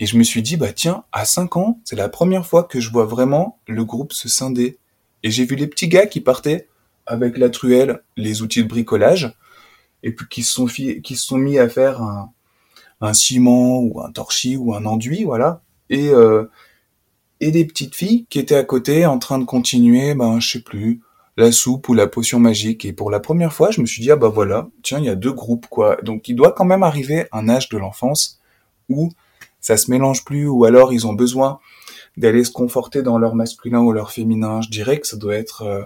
[0.00, 2.80] Et je me suis dit, bah tiens, à 5 ans, c'est la première fois que
[2.80, 4.78] je vois vraiment le groupe se scinder.
[5.22, 6.66] Et j'ai vu les petits gars qui partaient
[7.06, 9.32] avec la truelle, les outils de bricolage,
[10.02, 12.32] et puis qui se sont, qui se sont mis à faire un,
[13.00, 15.62] un, ciment ou un torchis ou un enduit, voilà.
[15.90, 16.44] Et, euh,
[17.40, 20.62] et des petites filles qui étaient à côté en train de continuer, ben je sais
[20.62, 21.00] plus,
[21.36, 22.84] la soupe ou la potion magique.
[22.84, 25.08] Et pour la première fois, je me suis dit, ah bah voilà, tiens, il y
[25.08, 25.96] a deux groupes, quoi.
[26.02, 28.40] Donc il doit quand même arriver un âge de l'enfance
[28.88, 29.10] où
[29.60, 31.60] ça se mélange plus, ou alors ils ont besoin
[32.16, 34.60] d'aller se conforter dans leur masculin ou leur féminin.
[34.62, 35.84] Je dirais que ça doit être euh,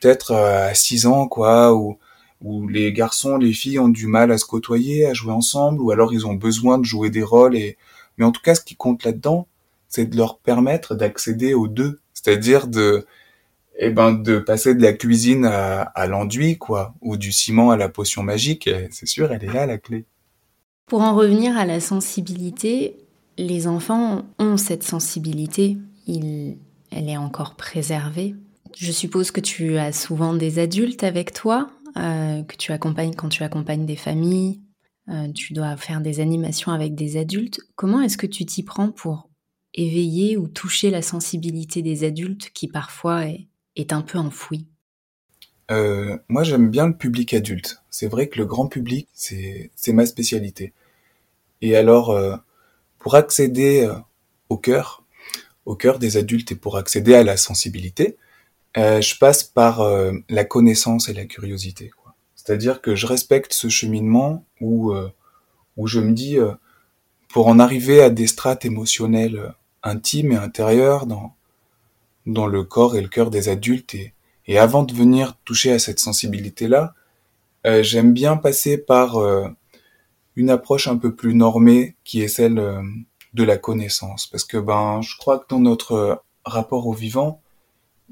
[0.00, 1.98] peut-être euh, à 6 ans, quoi, où,
[2.42, 5.90] où les garçons, les filles ont du mal à se côtoyer, à jouer ensemble, ou
[5.90, 7.56] alors ils ont besoin de jouer des rôles.
[7.56, 7.76] Et...
[8.18, 9.46] Mais en tout cas, ce qui compte là-dedans,
[9.88, 12.00] c'est de leur permettre d'accéder aux deux.
[12.14, 13.06] C'est-à-dire de
[13.78, 17.88] eh ben de passer de la cuisine à, l'enduit quoi ou du ciment à la
[17.88, 20.04] potion magique c'est sûr elle est là la clé
[20.86, 22.96] pour en revenir à la sensibilité
[23.38, 26.58] les enfants ont cette sensibilité il,
[26.90, 28.34] elle est encore préservée
[28.76, 33.28] je suppose que tu as souvent des adultes avec toi euh, que tu accompagnes quand
[33.28, 34.60] tu accompagnes des familles
[35.08, 38.90] euh, tu dois faire des animations avec des adultes comment est-ce que tu t'y prends
[38.90, 39.28] pour
[39.74, 43.24] éveiller ou toucher la sensibilité des adultes qui parfois
[43.76, 44.66] est un peu enfoui
[45.70, 47.82] euh, Moi, j'aime bien le public adulte.
[47.88, 50.74] C'est vrai que le grand public, c'est ma spécialité.
[51.62, 52.14] Et alors,
[52.98, 53.90] pour accéder
[54.50, 55.04] au cœur,
[55.64, 58.18] au cœur des adultes et pour accéder à la sensibilité,
[58.76, 61.90] euh, je passe par euh, la connaissance et la curiosité.
[62.34, 64.92] C'est-à-dire que je respecte ce cheminement où,
[65.76, 66.38] où je me dis,
[67.28, 69.54] pour en arriver à des strates émotionnelles
[69.84, 71.36] intimes et intérieures dans,
[72.26, 73.94] dans le corps et le cœur des adultes.
[73.94, 74.12] Et,
[74.46, 76.94] et avant de venir toucher à cette sensibilité-là,
[77.66, 79.48] euh, j'aime bien passer par euh,
[80.34, 82.82] une approche un peu plus normée qui est celle euh,
[83.34, 84.26] de la connaissance.
[84.26, 87.40] Parce que ben, je crois que dans notre rapport au vivant,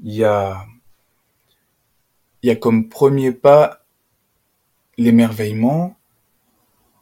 [0.01, 0.65] il y a,
[2.43, 3.85] y a comme premier pas
[4.97, 5.95] l'émerveillement.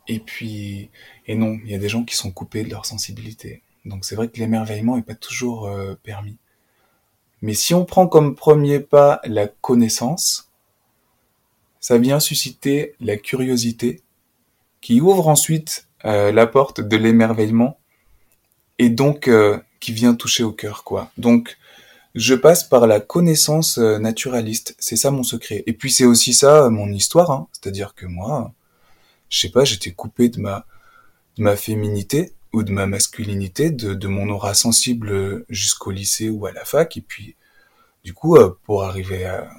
[0.07, 0.89] Et puis,
[1.27, 3.61] et non, il y a des gens qui sont coupés de leur sensibilité.
[3.85, 5.69] Donc c'est vrai que l'émerveillement est pas toujours
[6.03, 6.37] permis.
[7.41, 10.49] Mais si on prend comme premier pas la connaissance,
[11.79, 14.01] ça vient susciter la curiosité,
[14.81, 17.79] qui ouvre ensuite euh, la porte de l'émerveillement,
[18.77, 21.11] et donc euh, qui vient toucher au cœur, quoi.
[21.17, 21.57] Donc,
[22.15, 25.63] je passe par la connaissance euh, naturaliste, c'est ça mon secret.
[25.67, 27.47] Et puis c'est aussi ça mon histoire, hein.
[27.51, 28.53] c'est-à-dire que moi,
[29.29, 34.53] je sais pas, j'étais coupé de ma féminité, ou de ma masculinité, de, mon aura
[34.53, 36.97] sensible jusqu'au lycée ou à la fac.
[36.97, 37.35] Et puis,
[38.03, 39.49] du coup, euh, pour arriver à,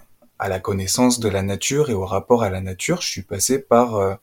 [0.49, 3.97] la connaissance de la nature et au rapport à la nature, je suis passé par
[3.97, 4.15] euh,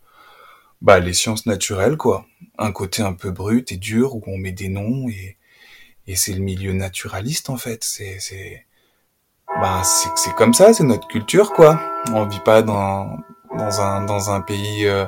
[0.82, 2.26] bah, les sciences naturelles, quoi.
[2.58, 5.38] Un côté un peu brut et dur où on met des noms et,
[6.08, 7.84] et c'est le milieu naturaliste en fait.
[7.84, 8.65] C'est c'est
[9.62, 11.80] bah c'est comme ça, c'est notre culture quoi.
[12.13, 13.17] On vit pas dans
[13.58, 15.06] dans un dans un pays euh,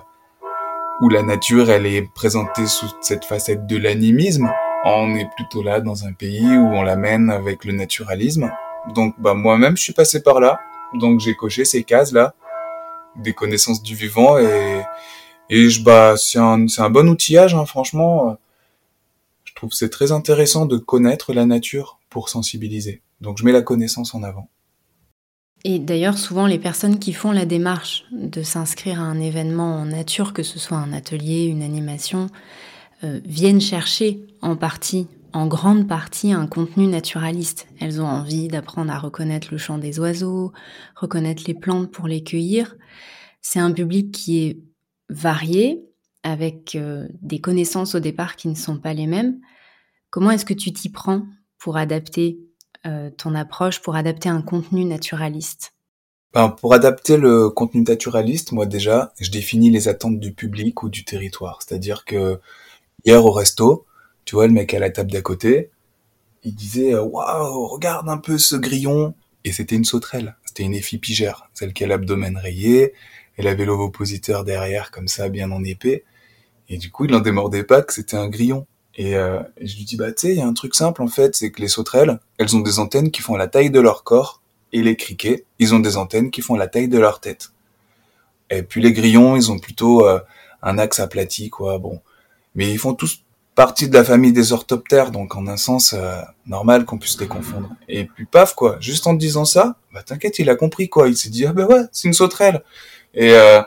[1.01, 4.51] où la nature, elle est présentée sous cette facette de l'animisme.
[4.85, 8.51] On est plutôt là dans un pays où on l'amène avec le naturalisme.
[8.93, 10.59] Donc, bah, moi-même, je suis passé par là.
[10.93, 12.33] Donc, j'ai coché ces cases-là,
[13.15, 14.83] des connaissances du vivant et,
[15.49, 18.37] et je, bah, c'est un, c'est un bon outillage, hein, franchement.
[19.59, 23.01] Trouve c'est très intéressant de connaître la nature pour sensibiliser.
[23.19, 24.49] Donc, je mets la connaissance en avant.
[25.65, 29.83] Et d'ailleurs, souvent, les personnes qui font la démarche de s'inscrire à un événement en
[29.83, 32.27] nature, que ce soit un atelier, une animation,
[33.03, 37.67] euh, viennent chercher en partie, en grande partie, un contenu naturaliste.
[37.81, 40.53] Elles ont envie d'apprendre à reconnaître le chant des oiseaux,
[40.95, 42.77] reconnaître les plantes pour les cueillir.
[43.41, 44.59] C'est un public qui est
[45.09, 45.83] varié,
[46.23, 49.39] avec euh, des connaissances au départ qui ne sont pas les mêmes.
[50.09, 51.23] Comment est-ce que tu t'y prends
[51.57, 52.39] pour adapter
[52.85, 55.73] euh, ton approche pour adapter un contenu naturaliste?
[56.33, 60.89] Ben, Pour adapter le contenu naturaliste, moi déjà, je définis les attentes du public ou
[60.89, 61.59] du territoire.
[61.61, 62.39] C'est-à-dire que
[63.05, 63.85] hier au resto,
[64.25, 65.71] tu vois, le mec à la table d'à côté,
[66.43, 70.35] il disait waouh, regarde un peu ce grillon, et c'était une sauterelle.
[70.45, 72.93] C'était une éphipigère, celle qui a l'abdomen rayé,
[73.39, 76.03] elle avait l'ovopositeur derrière comme ça, bien en épée.
[76.67, 78.67] Et du coup, il n'en démordait pas que c'était un grillon.
[78.95, 81.07] Et, euh, je lui dis, bah tu sais, il y a un truc simple en
[81.07, 84.03] fait, c'est que les sauterelles, elles ont des antennes qui font la taille de leur
[84.03, 84.41] corps,
[84.73, 87.53] et les criquets, ils ont des antennes qui font la taille de leur tête.
[88.49, 90.19] Et puis les grillons, ils ont plutôt euh,
[90.61, 91.79] un axe aplati, quoi.
[91.79, 92.01] Bon,
[92.55, 93.23] mais ils font tous
[93.55, 97.27] partie de la famille des orthoptères, donc en un sens euh, normal qu'on puisse les
[97.27, 97.69] confondre.
[97.87, 98.77] Et puis paf, quoi.
[98.81, 101.07] Juste en disant ça, bah t'inquiète, il a compris, quoi.
[101.07, 102.63] Il s'est dit ah bah ouais, c'est une sauterelle.
[103.13, 103.61] Et euh,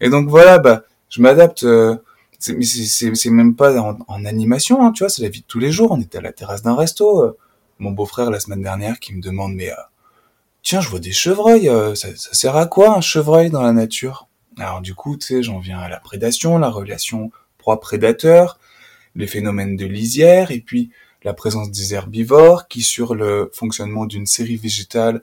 [0.00, 1.66] et donc voilà, bah je m'adapte.
[2.38, 5.72] c'est c'est même pas en, animation, hein, tu vois, c'est la vie de tous les
[5.72, 5.92] jours.
[5.92, 7.36] On était à la terrasse d'un resto.
[7.78, 9.70] mon beau-frère la semaine dernière qui me demande mais
[10.62, 14.28] tiens, je vois des chevreuils, ça, ça, sert à quoi un chevreuil dans la nature?
[14.58, 18.58] Alors du coup, tu sais, j'en viens à la prédation, la relation proie-prédateur,
[19.14, 20.90] les phénomènes de lisière, et puis
[21.24, 25.22] la présence des herbivores qui, sur le fonctionnement d'une série végétale,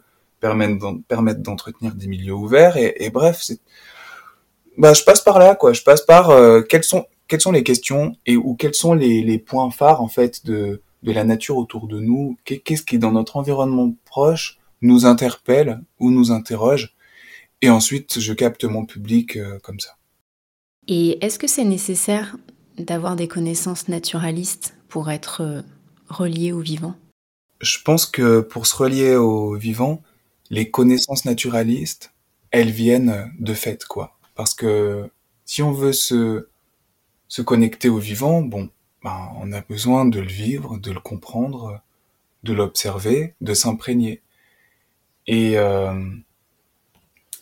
[1.08, 2.78] permettent d'entretenir des milieux ouverts.
[2.78, 3.60] Et, bref, c'est,
[4.78, 5.74] bah, je passe par là, quoi.
[5.74, 9.24] Je passe par euh, quelles sont quelles sont les questions et ou quels sont les,
[9.24, 12.38] les points phares en fait de de la nature autour de nous?
[12.44, 16.96] Qu'est-ce qui dans notre environnement proche nous interpelle ou nous interroge?
[17.62, 19.98] Et ensuite, je capte mon public euh, comme ça.
[20.88, 22.38] Et est-ce que c'est nécessaire
[22.78, 25.62] d'avoir des connaissances naturalistes pour être euh,
[26.10, 26.96] relié au vivant?
[27.62, 30.02] Je pense que pour se relier au vivant,
[30.50, 32.14] les connaissances naturalistes,
[32.52, 34.18] elles viennent de fait, quoi.
[34.36, 35.10] Parce que
[35.46, 36.48] si on veut se,
[37.28, 38.70] se connecter au vivant, bon,
[39.04, 41.82] ben, on a besoin de le vivre, de le comprendre,
[42.44, 44.22] de l'observer, de s'imprégner.
[45.28, 45.94] Et euh,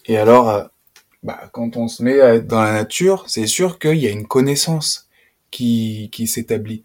[0.06, 0.66] et alors, euh,
[1.24, 5.10] bah, quand on se met dans la nature, c'est sûr qu'il y a une connaissance
[5.52, 6.84] qui, qui s'établit.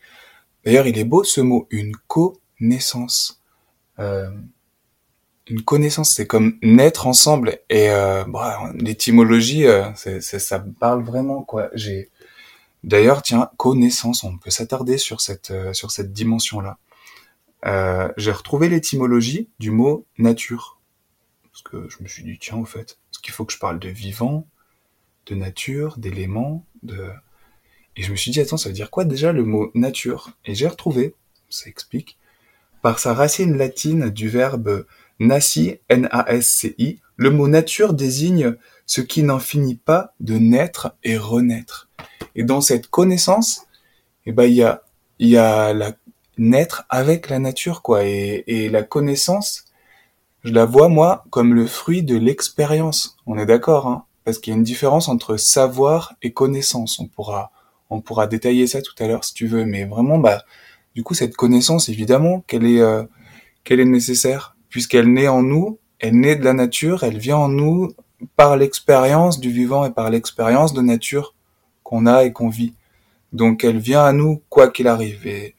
[0.65, 3.43] D'ailleurs, il est beau ce mot, une connaissance.
[3.99, 4.31] Euh,
[5.49, 7.59] une connaissance, c'est comme naître ensemble.
[7.71, 11.71] Et euh, bah, l'étymologie, euh, c'est, ça me parle vraiment, quoi.
[11.75, 12.11] J'ai
[12.85, 16.79] D'ailleurs, tiens, connaissance, on peut s'attarder sur cette euh, sur cette dimension-là.
[17.67, 20.79] Euh, j'ai retrouvé l'étymologie du mot nature,
[21.51, 23.81] parce que je me suis dit tiens, au fait, parce qu'il faut que je parle
[23.81, 24.47] de vivant,
[25.27, 27.11] de nature, d'éléments, de...
[27.97, 30.31] Et je me suis dit, attends, ça veut dire quoi déjà le mot nature?
[30.45, 31.17] Et j'ai retrouvé,
[31.51, 32.17] ça explique,
[32.81, 34.87] par sa racine latine du verbe
[35.19, 38.55] nasci, N-A-S-C-I, le mot nature désigne
[38.87, 41.89] ce qui n'en finit pas de naître et renaître.
[42.35, 43.67] Et dans cette connaissance,
[44.27, 44.83] eh ben, il y a,
[45.19, 45.93] il y a la
[46.39, 48.05] naître avec la nature, quoi.
[48.05, 49.65] Et, et la connaissance,
[50.45, 53.17] je la vois, moi, comme le fruit de l'expérience.
[53.27, 54.05] On est d'accord, hein?
[54.25, 56.99] Parce qu'il y a une différence entre savoir et connaissance.
[57.01, 57.51] On pourra,
[57.91, 59.65] on pourra détailler ça tout à l'heure si tu veux.
[59.65, 60.45] Mais vraiment, bah,
[60.95, 63.05] du coup, cette connaissance, évidemment, qu'elle est, euh,
[63.65, 64.57] qu'elle est nécessaire.
[64.69, 67.93] Puisqu'elle naît en nous, elle naît de la nature, elle vient en nous
[68.37, 71.35] par l'expérience du vivant et par l'expérience de nature
[71.83, 72.75] qu'on a et qu'on vit.
[73.33, 75.27] Donc elle vient à nous quoi qu'il arrive.
[75.27, 75.55] Et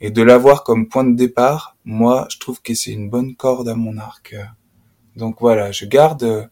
[0.00, 3.68] et de l'avoir comme point de départ, moi, je trouve que c'est une bonne corde
[3.68, 4.34] à mon arc.
[5.14, 6.50] Donc voilà, je garde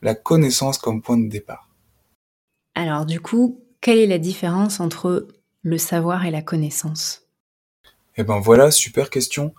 [0.00, 1.68] la connaissance comme point de départ.
[2.74, 5.28] Alors du coup, quelle est la différence entre
[5.62, 7.26] le savoir et la connaissance?
[8.16, 9.54] Eh ben voilà, super question.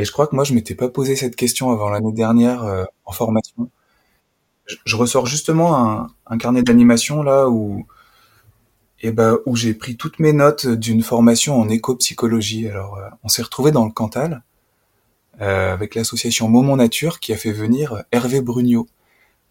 [0.00, 2.84] Et je crois que moi, je m'étais pas posé cette question avant l'année dernière euh,
[3.04, 3.70] en formation.
[4.86, 7.84] Je, ressors justement un, un carnet d'animation là où
[9.02, 12.66] et ben où j'ai pris toutes mes notes d'une formation en éco-psychologie.
[12.66, 14.42] Alors, euh, on s'est retrouvé dans le Cantal
[15.42, 18.86] euh, avec l'association Moment Nature qui a fait venir Hervé Brugnot.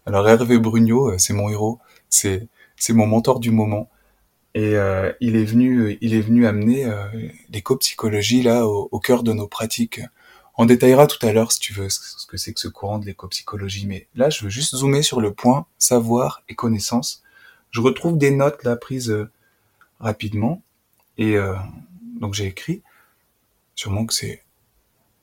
[0.04, 3.88] Alors Hervé Brugnot, euh, c'est mon héros, c'est c'est mon mentor du moment.
[4.54, 7.06] Et euh, il est venu, il est venu amener euh,
[7.50, 10.00] l'éco-psychologie là au, au, cœur de nos pratiques.
[10.62, 13.06] On détaillera tout à l'heure si tu veux ce que c'est que ce courant de
[13.06, 17.22] l'éco-psychologie, mais là je veux juste zoomer sur le point savoir et connaissance.
[17.70, 19.26] Je retrouve des notes là prises
[20.00, 20.62] rapidement.
[21.16, 21.54] Et euh,
[22.20, 22.82] donc j'ai écrit,
[23.74, 24.44] sûrement que c'est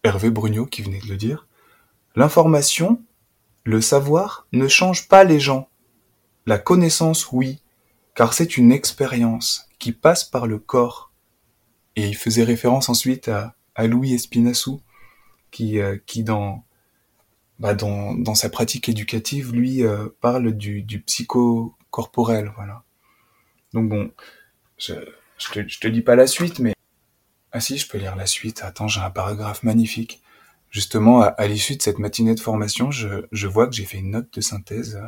[0.02, 1.46] Hervé Brugnot qui venait de le dire,
[2.16, 3.00] l'information,
[3.64, 5.70] le savoir ne change pas les gens.
[6.48, 7.62] La connaissance, oui,
[8.16, 11.12] car c'est une expérience qui passe par le corps.
[11.96, 14.82] Et il faisait référence ensuite à, à Louis Espinassou,
[15.52, 16.66] qui, euh, qui dans,
[17.60, 22.84] bah dans, dans sa pratique éducative, lui, euh, parle du, du psychocorporel, voilà.
[23.74, 24.12] Donc bon,
[24.78, 24.94] je,
[25.38, 26.74] je, te, je dis pas la suite, mais
[27.52, 28.62] ah si, je peux lire la suite.
[28.64, 30.22] Attends, j'ai un paragraphe magnifique.
[30.70, 34.12] Justement, à, l'issue de cette matinée de formation, je, je vois que j'ai fait une
[34.12, 35.02] note de synthèse.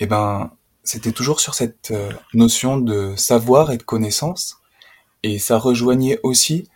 [0.00, 0.52] Eh ben,
[0.82, 4.58] c'était toujours sur cette euh, notion de savoir et de connaissance,
[5.22, 6.68] et ça rejoignait aussi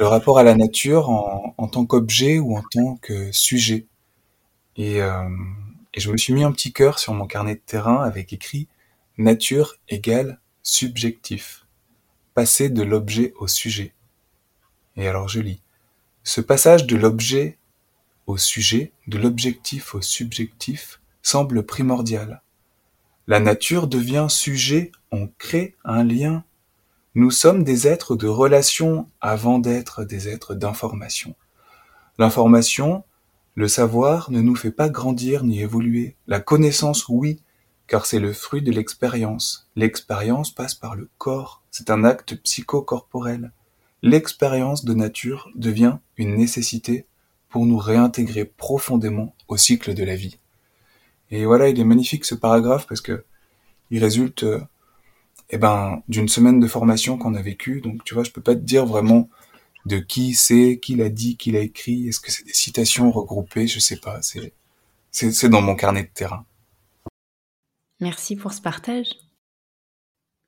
[0.00, 3.86] le rapport à la nature en, tant qu'objet ou en tant que sujet.
[4.76, 5.28] Et, euh,
[5.92, 8.66] et je me suis mis un petit cœur sur mon carnet de terrain avec écrit
[9.18, 11.66] nature égale subjectif.
[12.32, 13.92] Passer de l'objet au sujet.
[14.96, 15.60] Et alors je lis.
[16.24, 17.58] Ce passage de l'objet
[18.26, 22.40] au sujet, de l'objectif au subjectif, semble primordial.
[23.26, 26.42] La nature devient sujet, on crée un lien.
[27.16, 31.34] Nous sommes des êtres de relation avant d'être des êtres d'information.
[32.18, 33.02] L'information,
[33.56, 36.14] le savoir ne nous fait pas grandir ni évoluer.
[36.28, 37.42] La connaissance, oui,
[37.88, 39.68] car c'est le fruit de l'expérience.
[39.74, 43.50] L'expérience passe par le corps, c'est un acte psychocorporel.
[44.02, 47.06] L'expérience de nature devient une nécessité
[47.48, 50.38] pour nous réintégrer profondément au cycle de la vie.
[51.32, 53.24] Et voilà, il est magnifique ce paragraphe parce que
[53.90, 54.46] il résulte
[55.50, 57.80] eh ben d'une semaine de formation qu'on a vécue.
[57.80, 59.28] Donc tu vois, je peux pas te dire vraiment
[59.86, 62.08] de qui c'est, qui l'a dit, qui l'a écrit.
[62.08, 63.66] Est-ce que c'est des citations regroupées?
[63.66, 64.20] Je sais pas.
[64.22, 64.52] C'est
[65.10, 66.44] c'est dans mon carnet de terrain.
[68.00, 69.08] Merci pour ce partage.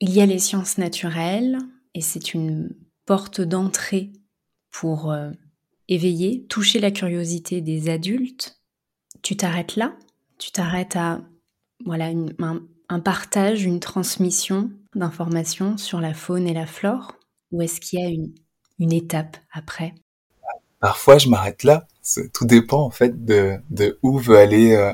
[0.00, 1.58] Il y a les sciences naturelles
[1.94, 2.74] et c'est une
[3.04, 4.10] porte d'entrée
[4.70, 5.30] pour euh,
[5.88, 8.60] éveiller, toucher la curiosité des adultes.
[9.22, 9.96] Tu t'arrêtes là?
[10.38, 11.20] Tu t'arrêtes à
[11.84, 12.10] voilà
[12.88, 17.14] un, partage, une transmission d'informations sur la faune et la flore
[17.50, 18.34] Ou est-ce qu'il y a une,
[18.78, 19.94] une étape après?
[20.80, 21.86] Parfois, je m'arrête là.
[22.34, 24.92] Tout dépend en fait de, de où veut aller euh,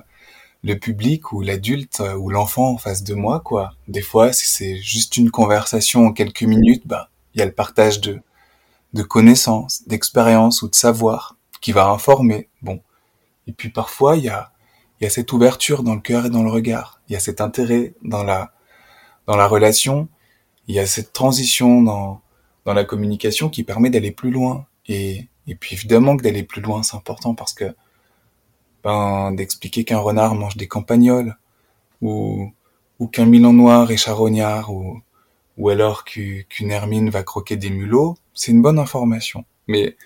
[0.63, 3.73] le public ou l'adulte euh, ou l'enfant en face de moi, quoi.
[3.89, 7.53] Des fois, si c'est juste une conversation en quelques minutes, bah, il y a le
[7.53, 8.21] partage de,
[8.93, 12.51] de connaissances, d'expériences ou de savoir qui va informer.
[12.63, 12.83] Bon.
[13.47, 14.53] Et puis parfois, il y a,
[15.01, 17.01] il y a cette ouverture dans le cœur et dans le regard.
[17.09, 18.53] Il y a cet intérêt dans la,
[19.29, 20.09] dans la relation.
[20.67, 22.21] Il y a cette transition dans,
[22.65, 24.67] dans la communication qui permet d'aller plus loin.
[24.87, 27.77] Et, et puis évidemment que d'aller plus loin, c'est important parce que
[28.83, 31.37] ben, d'expliquer qu'un renard mange des campagnols,
[32.01, 32.53] ou,
[32.99, 35.01] ou qu'un milan noir est charognard, ou,
[35.59, 39.45] ou alors qu'une hermine va croquer des mulots, c'est une bonne information.
[39.67, 39.97] Mais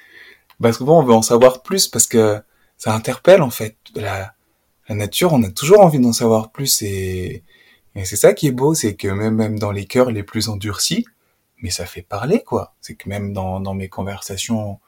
[0.58, 2.42] bah, souvent on veut en savoir plus parce que
[2.76, 4.34] ça interpelle en fait la,
[4.88, 5.32] la nature.
[5.32, 7.44] On a toujours envie d'en savoir plus et,
[7.94, 10.48] et c'est ça qui est beau, c'est que même, même dans les cœurs les plus
[10.48, 11.06] endurcis,
[11.58, 12.74] mais ça fait parler quoi.
[12.80, 14.80] C'est que même dans, dans mes conversations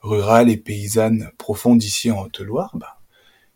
[0.00, 2.98] rurales et paysannes profondes ici en Haute-Loire, bah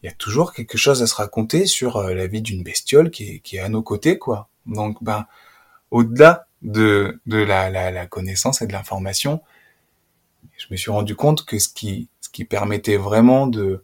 [0.03, 3.11] il y a toujours quelque chose à se raconter sur euh, la vie d'une bestiole
[3.11, 4.49] qui est, qui est à nos côtés quoi.
[4.67, 5.27] Donc ben
[5.91, 9.43] au-delà de, de la, la, la, connaissance et de l'information,
[10.57, 13.83] je me suis rendu compte que ce qui, ce qui permettait vraiment de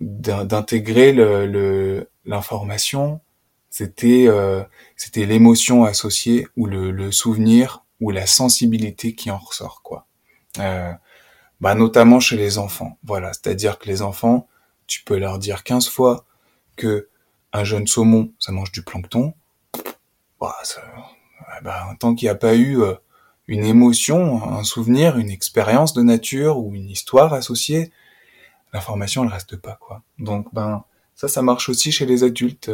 [0.00, 3.20] d'intégrer le l'information,
[3.76, 4.62] c'était euh,
[4.96, 10.06] c'était l'émotion associée ou le, le, souvenir ou la sensibilité qui en ressort quoi.
[10.58, 10.92] Euh,
[11.60, 12.96] bah notamment chez les enfants.
[13.04, 14.48] Voilà, c'est-à-dire que les enfants,
[14.86, 16.24] tu peux leur dire 15 fois
[16.76, 17.10] que
[17.52, 19.34] un jeune saumon, ça mange du plancton,
[20.40, 20.80] bah, ça,
[21.62, 22.94] bah, tant qu'il n'y a pas eu euh,
[23.46, 27.92] une émotion, un souvenir, une expérience de nature ou une histoire associée,
[28.72, 30.02] l'information elle reste pas quoi.
[30.18, 30.82] Donc ben
[31.14, 32.70] ça ça marche aussi chez les adultes.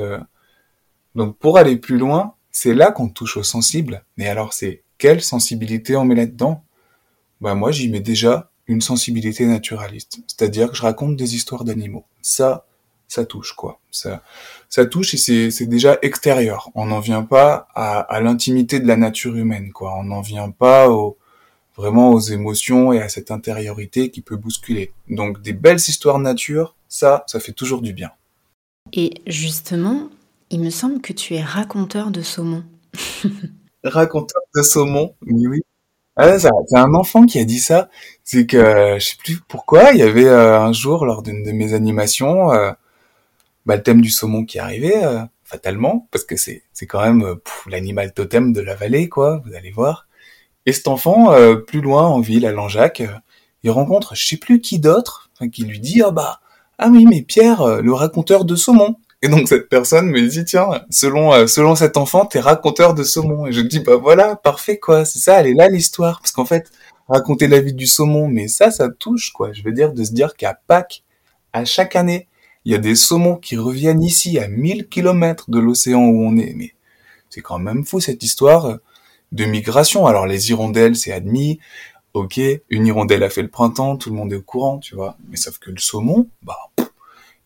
[1.15, 4.05] Donc pour aller plus loin, c'est là qu'on touche au sensible.
[4.17, 6.65] Mais alors c'est quelle sensibilité on met là-dedans?
[7.41, 12.05] Ben moi j'y mets déjà une sensibilité naturaliste, c'est-à-dire que je raconte des histoires d'animaux.
[12.23, 12.67] Ça
[13.13, 13.79] ça touche quoi.
[13.91, 14.23] Ça,
[14.71, 16.71] ça touche et c'est déjà extérieur.
[16.75, 19.95] On n'en vient pas à, l'intimité de la nature humaine quoi.
[19.99, 20.89] On n'en vient pas
[21.77, 24.93] vraiment aux émotions et à cette intériorité qui peut bousculer.
[25.11, 28.11] Donc des belles histoires nature, ça, ça fait toujours du bien.
[28.95, 30.09] Et justement,
[30.53, 32.65] il me semble que tu es raconteur de saumon.
[33.85, 35.61] raconteur de saumon, oui.
[36.15, 37.89] Ah, c'est un enfant qui a dit ça.
[38.23, 39.93] C'est que je sais plus pourquoi.
[39.93, 42.71] Il y avait euh, un jour lors d'une de mes animations, euh,
[43.67, 47.23] bah, le thème du saumon qui arrivait euh, fatalement parce que c'est c'est quand même
[47.23, 47.35] euh,
[47.69, 50.09] l'animal totem de la vallée quoi vous allez voir
[50.67, 53.03] et cet enfant euh, plus loin en ville à Langeac
[53.63, 56.41] il rencontre je sais plus qui d'autre qui lui dit ah bah
[56.79, 60.83] ah oui mais Pierre le raconteur de saumon et donc cette personne me dit tiens
[60.91, 65.05] selon selon cet enfant t'es raconteur de saumon et je dis bah voilà parfait quoi
[65.05, 66.71] c'est ça elle est là l'histoire parce qu'en fait
[67.09, 70.13] raconter la vie du saumon mais ça ça touche quoi je veux dire de se
[70.13, 71.05] dire qu'à Pâques
[71.53, 72.29] à chaque année
[72.65, 76.37] il y a des saumons qui reviennent ici à 1000 km de l'océan où on
[76.37, 76.55] est.
[76.55, 76.75] Mais
[77.29, 78.79] c'est quand même fou cette histoire
[79.33, 80.07] de migration.
[80.07, 81.59] Alors les hirondelles, c'est admis.
[82.15, 85.17] Ok, une hirondelle a fait le printemps, tout le monde est au courant, tu vois.
[85.31, 86.57] Mais sauf que le saumon, bah,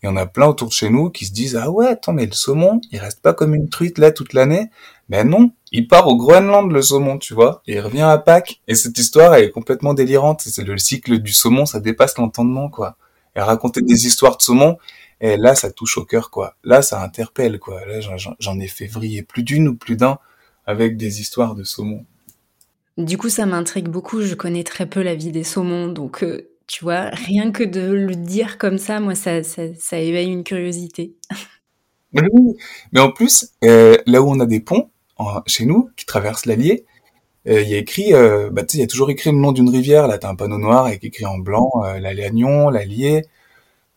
[0.02, 2.12] il y en a plein autour de chez nous qui se disent ah ouais, attends
[2.12, 4.70] mais le saumon, il reste pas comme une truite là toute l'année.
[5.08, 8.60] Ben non, il part au Groenland le saumon, tu vois, et il revient à Pâques.
[8.68, 10.42] Et cette histoire elle est complètement délirante.
[10.44, 12.96] C'est le cycle du saumon, ça dépasse l'entendement quoi.
[13.36, 14.78] Et raconter des histoires de saumon,
[15.20, 16.56] Et là, ça touche au cœur, quoi.
[16.64, 17.84] Là, ça interpelle, quoi.
[17.86, 20.18] Là, j'en ai fait vriller plus d'une ou plus d'un
[20.66, 22.04] avec des histoires de saumon.
[22.98, 24.22] Du coup, ça m'intrigue beaucoup.
[24.22, 27.80] Je connais très peu la vie des saumons, donc euh, tu vois, rien que de
[27.80, 31.14] le dire comme ça, moi, ça, ça, éveille une curiosité.
[32.12, 32.56] Oui,
[32.92, 34.90] mais en plus, euh, là où on a des ponts,
[35.46, 36.84] chez nous, qui traversent l'Allier,
[37.46, 39.52] euh, il y a écrit, bah, tu sais, il y a toujours écrit le nom
[39.52, 40.08] d'une rivière.
[40.08, 43.22] Là, t'as un panneau noir avec écrit en blanc la l'Allier,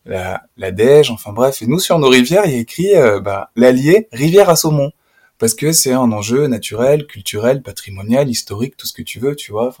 [0.06, 1.62] la, Dège, enfin bref.
[1.62, 2.92] Et nous, sur nos rivières, il y a écrit
[3.22, 4.92] bah, l'Allier, rivière à saumon
[5.40, 9.52] parce que c'est un enjeu naturel, culturel, patrimonial, historique, tout ce que tu veux, tu
[9.52, 9.74] vois.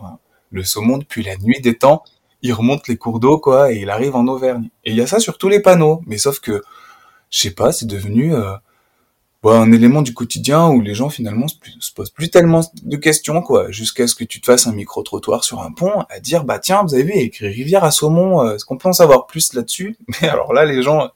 [0.50, 2.02] Le saumon depuis la nuit des temps,
[2.42, 4.68] il remonte les cours d'eau, quoi, et il arrive en Auvergne.
[4.84, 6.62] Et il y a ça sur tous les panneaux, mais sauf que,
[7.30, 8.52] je sais pas, c'est devenu euh,
[9.44, 13.42] un élément du quotidien où les gens finalement se, se posent plus tellement de questions,
[13.42, 16.44] quoi, jusqu'à ce que tu te fasses un micro trottoir sur un pont à dire,
[16.44, 18.76] bah tiens, vous avez vu, il y a écrit rivière à saumon, euh, est-ce qu'on
[18.76, 19.96] peut en savoir plus là-dessus?
[20.22, 21.10] Mais alors là, les gens,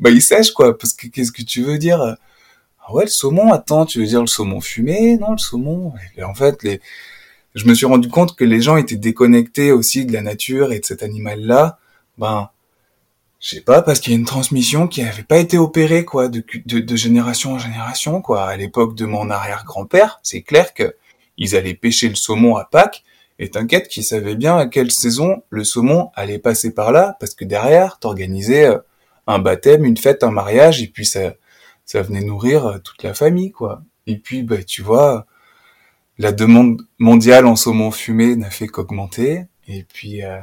[0.00, 2.16] bah ils sèchent, quoi, parce que qu'est-ce que tu veux dire?
[2.86, 5.16] Ah ouais, le saumon, attends, tu veux dire le saumon fumé?
[5.16, 5.92] Non, le saumon.
[6.22, 6.80] en fait, les...
[7.54, 10.80] je me suis rendu compte que les gens étaient déconnectés aussi de la nature et
[10.80, 11.78] de cet animal-là.
[12.18, 12.50] Ben,
[13.44, 16.28] je sais pas, parce qu'il y a une transmission qui n'avait pas été opérée, quoi,
[16.28, 18.44] de, de, génération en génération, quoi.
[18.44, 20.96] À l'époque de mon arrière-grand-père, c'est clair que
[21.36, 23.04] ils allaient pêcher le saumon à Pâques,
[23.38, 27.34] et t'inquiète qu'ils savaient bien à quelle saison le saumon allait passer par là, parce
[27.34, 28.78] que derrière, t'organisais euh,
[29.26, 31.34] un baptême, une fête, un mariage, et puis ça,
[31.84, 33.82] ça venait nourrir euh, toute la famille, quoi.
[34.06, 35.26] Et puis, bah, tu vois,
[36.18, 39.44] la demande mondiale en saumon fumé n'a fait qu'augmenter.
[39.66, 40.38] Et puis, euh,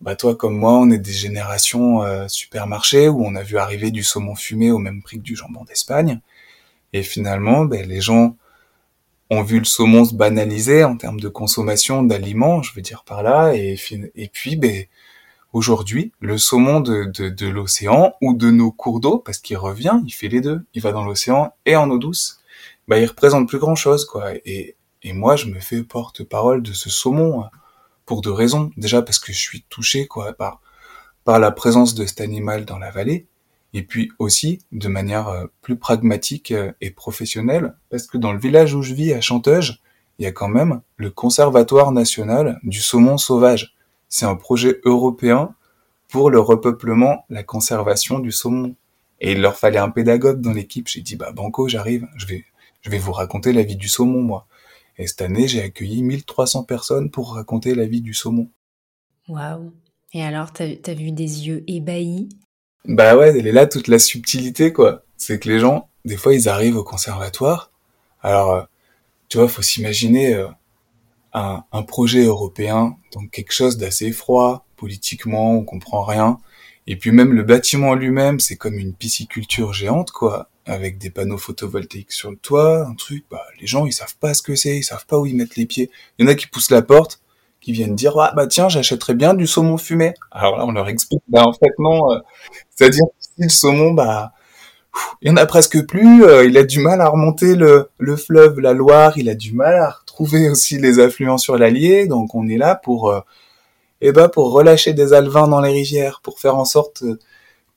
[0.00, 3.90] bah, toi comme moi, on est des générations euh, supermarchés où on a vu arriver
[3.90, 6.20] du saumon fumé au même prix que du jambon d'Espagne.
[6.92, 8.36] Et finalement, bah, les gens
[9.30, 13.22] ont vu le saumon se banaliser en termes de consommation d'aliments, je veux dire par
[13.22, 13.52] là.
[13.54, 13.76] Et,
[14.32, 14.84] puis, ben,
[15.54, 20.10] Aujourd'hui, le saumon de, de, l'océan ou de nos cours d'eau, parce qu'il revient, il
[20.10, 22.40] fait les deux, il va dans l'océan et en eau douce,
[22.86, 24.32] bah il représente plus grand chose, quoi.
[25.02, 27.50] Et moi, je me fais porte-parole de ce saumon hein,
[28.06, 28.70] pour deux raisons.
[28.76, 30.60] Déjà parce que je suis touché, quoi, par
[31.24, 33.26] par la présence de cet animal dans la vallée,
[33.74, 38.38] et puis aussi de manière euh, plus pragmatique euh, et professionnelle, parce que dans le
[38.38, 39.82] village où je vis à Chanteuge,
[40.18, 43.76] il y a quand même le Conservatoire national du saumon sauvage
[44.08, 45.54] c'est un projet européen
[46.08, 48.74] pour le repeuplement, la conservation du saumon.
[49.20, 50.88] Et il leur fallait un pédagogue dans l'équipe.
[50.88, 52.06] J'ai dit, bah, banco, j'arrive.
[52.16, 52.44] Je vais,
[52.80, 54.46] je vais vous raconter la vie du saumon, moi.
[54.98, 58.50] Et cette année, j'ai accueilli 1300 personnes pour raconter la vie du saumon.
[59.28, 59.72] Waouh.
[60.12, 62.28] Et alors, t'as as vu des yeux ébahis?
[62.84, 65.04] Bah ouais, elle est là toute la subtilité, quoi.
[65.16, 67.70] C'est que les gens, des fois, ils arrivent au conservatoire.
[68.22, 68.62] Alors, euh,
[69.28, 70.48] tu vois, faut s'imaginer, euh,
[71.34, 76.38] un, un, projet européen, donc quelque chose d'assez froid, politiquement, on comprend rien.
[76.86, 81.38] Et puis même le bâtiment lui-même, c'est comme une pisciculture géante, quoi, avec des panneaux
[81.38, 84.76] photovoltaïques sur le toit, un truc, bah, les gens, ils savent pas ce que c'est,
[84.76, 85.90] ils savent pas où ils mettent les pieds.
[86.18, 87.20] Il y en a qui poussent la porte,
[87.60, 90.12] qui viennent dire, ah, bah, tiens, j'achèterais bien du saumon fumé.
[90.30, 92.18] Alors là, on leur explique, bah, en fait, non, euh,
[92.70, 94.32] c'est-à-dire, si le saumon, bah,
[95.22, 98.16] il y en a presque plus, euh, il a du mal à remonter le, le
[98.16, 102.34] fleuve, la Loire, il a du mal à trouver aussi les affluents sur l'Allier, donc
[102.34, 103.20] on est là pour, euh,
[104.02, 107.04] eh ben, pour relâcher des alevins dans les rivières, pour faire en sorte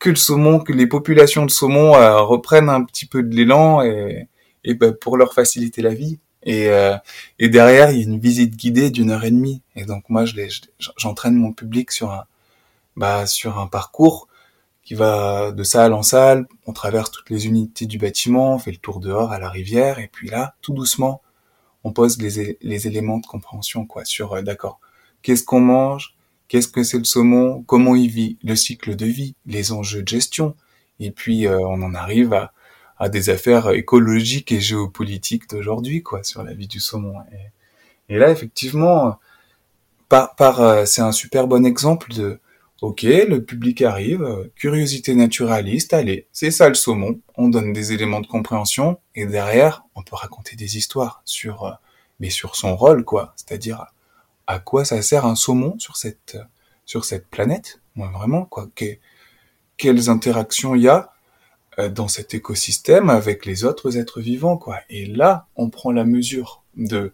[0.01, 3.83] que le saumon, que les populations de saumon euh, reprennent un petit peu de l'élan
[3.83, 4.27] et,
[4.63, 6.19] et ben, pour leur faciliter la vie.
[6.43, 6.97] Et, euh,
[7.37, 9.61] et derrière, il y a une visite guidée d'une heure et demie.
[9.75, 10.35] Et donc moi, je
[10.97, 12.25] j'entraîne mon public sur un,
[12.95, 14.27] bah, sur un parcours
[14.83, 16.47] qui va de salle en salle.
[16.65, 19.99] On traverse toutes les unités du bâtiment, on fait le tour dehors à la rivière,
[19.99, 21.21] et puis là, tout doucement,
[21.83, 24.79] on pose les, les éléments de compréhension quoi sur euh, d'accord
[25.21, 26.15] qu'est-ce qu'on mange
[26.51, 27.63] qu'est-ce que c'est le saumon?
[27.63, 29.35] Comment il vit le cycle de vie?
[29.45, 30.53] Les enjeux de gestion?
[30.99, 36.43] Et puis euh, on en arrive à, des affaires écologiques et géopolitiques d'aujourd'hui quoi sur
[36.43, 37.15] la vie du saumon.
[38.09, 39.17] Et, là effectivement
[40.11, 42.39] euh, c'est un super bon exemple de
[42.81, 48.21] Ok, le public arrive, curiosité naturaliste, allez, c'est ça le saumon, on donne des éléments
[48.21, 51.71] de compréhension, et derrière, on peut raconter des histoires sur, euh,
[52.19, 53.33] mais sur son rôle, quoi.
[53.35, 53.85] C'est-à-dire,
[54.51, 56.37] à quoi ça sert un saumon sur cette,
[56.85, 57.81] sur cette planète?
[57.95, 58.69] Moi, vraiment, quoi.
[59.77, 61.13] quelles interactions il y a
[61.79, 64.79] euh, dans cet écosystème avec les autres êtres vivants, quoi.
[64.89, 67.13] Et là, on prend la mesure de,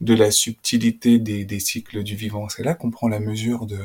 [0.00, 2.48] de la subtilité des, des cycles du vivant.
[2.48, 3.78] C'est là qu'on prend la mesure de,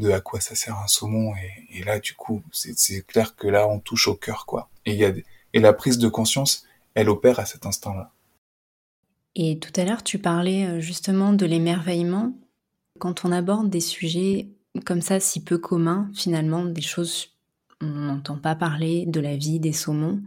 [0.00, 1.34] de à quoi ça sert un saumon
[1.72, 5.04] et, là du coup c'est clair que là on touche au cœur quoi et y
[5.04, 5.12] a
[5.52, 8.10] et la prise de conscience elle opère à cet instant là
[9.34, 12.32] et tout à l'heure tu parlais euh, justement de l'émerveillement
[12.98, 14.48] quand on aborde des sujets
[14.84, 17.30] comme ça si peu communs finalement des choses
[17.80, 20.20] on n'entend pas parler de la vie des saumons.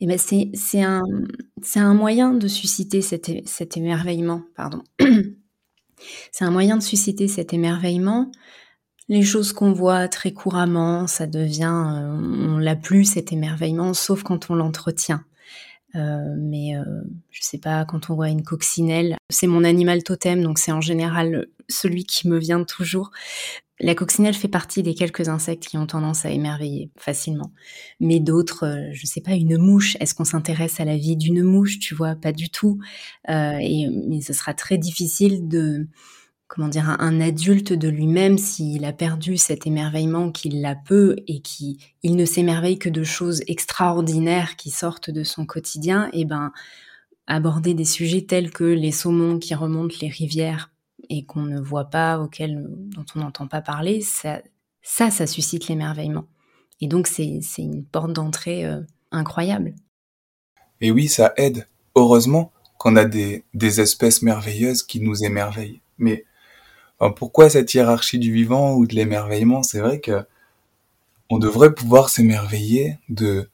[0.00, 1.02] Et ben c'est, un,
[1.76, 4.42] un moyen de susciter cet, cet émerveillement.
[4.56, 4.82] Pardon.
[6.32, 8.30] c'est un moyen de susciter cet émerveillement.
[9.08, 14.22] Les choses qu'on voit très couramment, ça devient, euh, on l'a plus cet émerveillement, sauf
[14.22, 15.24] quand on l'entretient.
[15.94, 16.84] Euh, mais euh,
[17.30, 20.80] je sais pas, quand on voit une coccinelle, c'est mon animal totem, donc c'est en
[20.80, 23.10] général celui qui me vient toujours.
[23.80, 27.52] La coccinelle fait partie des quelques insectes qui ont tendance à émerveiller facilement.
[27.98, 31.42] Mais d'autres, euh, je sais pas, une mouche, est-ce qu'on s'intéresse à la vie d'une
[31.42, 32.78] mouche Tu vois, pas du tout.
[33.30, 35.88] Euh, et, mais ce sera très difficile de,
[36.54, 41.40] comment dire, un, adulte de lui-même, s'il a perdu cet émerveillement qu'il l'a peu et
[41.40, 46.24] qui, il ne s'émerveille que de choses extraordinaires qui sortent de son quotidien, et eh
[46.24, 46.52] ben,
[47.26, 50.70] aborder des sujets tels que les saumons qui remontent les rivières
[51.10, 54.40] et qu'on ne voit pas, auquel, dont on n'entend pas parler, ça,
[54.80, 56.26] ça, ça suscite l'émerveillement.
[56.80, 58.80] Et donc, c'est une porte d'entrée euh,
[59.10, 59.74] incroyable.
[60.80, 61.66] Et oui, ça aide.
[61.96, 65.80] Heureusement qu'on a des, des espèces merveilleuses qui nous émerveillent.
[65.98, 66.24] Mais
[67.16, 69.62] pourquoi cette hiérarchie du vivant ou de l'émerveillement?
[69.62, 70.24] C'est vrai que
[71.30, 73.48] on devrait pouvoir s'émerveiller de,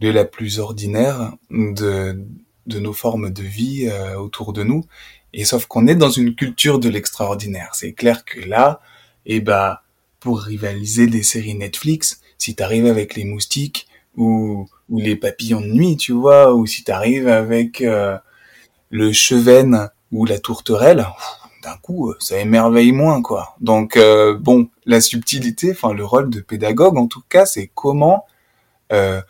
[0.00, 2.24] de la plus ordinaire de,
[2.66, 4.84] de nos formes de vie euh, autour de nous
[5.32, 7.70] et sauf qu'on est dans une culture de l'extraordinaire.
[7.74, 8.80] C'est clair que là,
[9.26, 9.82] eh bah,
[10.20, 15.66] pour rivaliser des séries Netflix, si t'arrives avec les moustiques ou, ou les papillons de
[15.66, 18.18] nuit, tu vois, ou si t'arrives avec euh,
[18.90, 21.06] le chevenne ou la tourterelle,
[21.62, 23.54] d'un coup, ça émerveille moins, quoi.
[23.60, 28.26] Donc, euh, bon, la subtilité, enfin, le rôle de pédagogue, en tout cas, c'est comment
[28.92, 29.22] euh,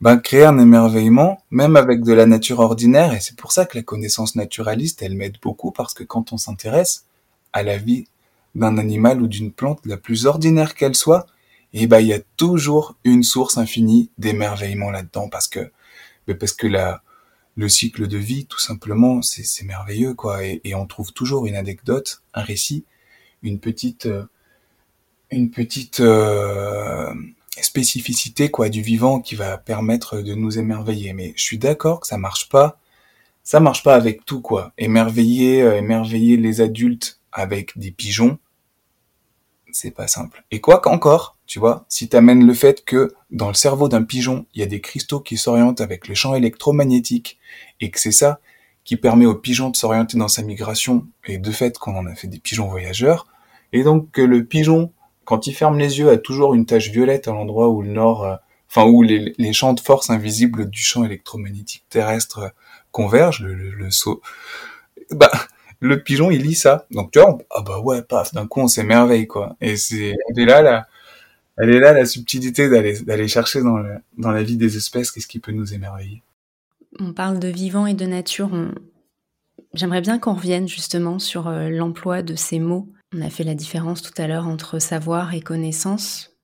[0.00, 3.78] ben, créer un émerveillement, même avec de la nature ordinaire, et c'est pour ça que
[3.78, 7.06] la connaissance naturaliste, elle m'aide beaucoup, parce que quand on s'intéresse
[7.52, 8.06] à la vie
[8.54, 11.26] d'un animal ou d'une plante, la plus ordinaire qu'elle soit,
[11.72, 15.70] et eh ben il y a toujours une source infinie d'émerveillement là-dedans, parce que
[16.26, 17.02] ben, parce que la
[17.56, 22.22] le cycle de vie, tout simplement, c'est merveilleux, quoi, et, on trouve toujours une anecdote,
[22.34, 22.84] un récit,
[23.42, 24.24] une petite euh,
[25.30, 27.12] une petite euh,
[27.60, 31.12] spécificité quoi du vivant qui va permettre de nous émerveiller.
[31.12, 32.78] Mais je suis d'accord que ça marche pas.
[33.42, 34.72] Ça marche pas avec tout quoi.
[34.78, 38.38] Émerveiller, euh, émerveiller les adultes avec des pigeons,
[39.76, 40.44] c'est pas simple.
[40.50, 44.46] Et quoi qu'encore, tu vois, si t'amènes le fait que dans le cerveau d'un pigeon,
[44.54, 47.38] il y a des cristaux qui s'orientent avec les champs électromagnétiques
[47.80, 48.40] et que c'est ça
[48.84, 52.14] qui permet au pigeon de s'orienter dans sa migration et de fait qu'on en a
[52.14, 53.26] fait des pigeons voyageurs
[53.72, 54.92] et donc que le pigeon
[55.26, 58.24] quand il ferme les yeux, a toujours une tache violette à l'endroit où le nord,
[58.24, 58.36] euh,
[58.70, 62.52] enfin où les, champs de force invisibles du champ électromagnétique terrestre
[62.92, 64.22] convergent, le, le, saut.
[65.10, 65.30] Bah,
[65.86, 66.86] le pigeon, il lit ça.
[66.90, 69.56] Donc tu vois, ah bah ouais, paf, d'un coup on s'émerveille quoi.
[69.60, 70.86] Et c'est, elle est là la,
[71.56, 73.82] elle est là la subtilité d'aller d'aller chercher dans
[74.18, 76.22] dans la vie des espèces qu'est-ce qui peut nous émerveiller?
[76.98, 78.50] On parle de vivant et de nature.
[79.74, 83.54] J'aimerais bien qu'on revienne justement sur euh, l'emploi de ces mots on a fait la
[83.54, 86.36] différence tout à l'heure entre savoir et connaissance.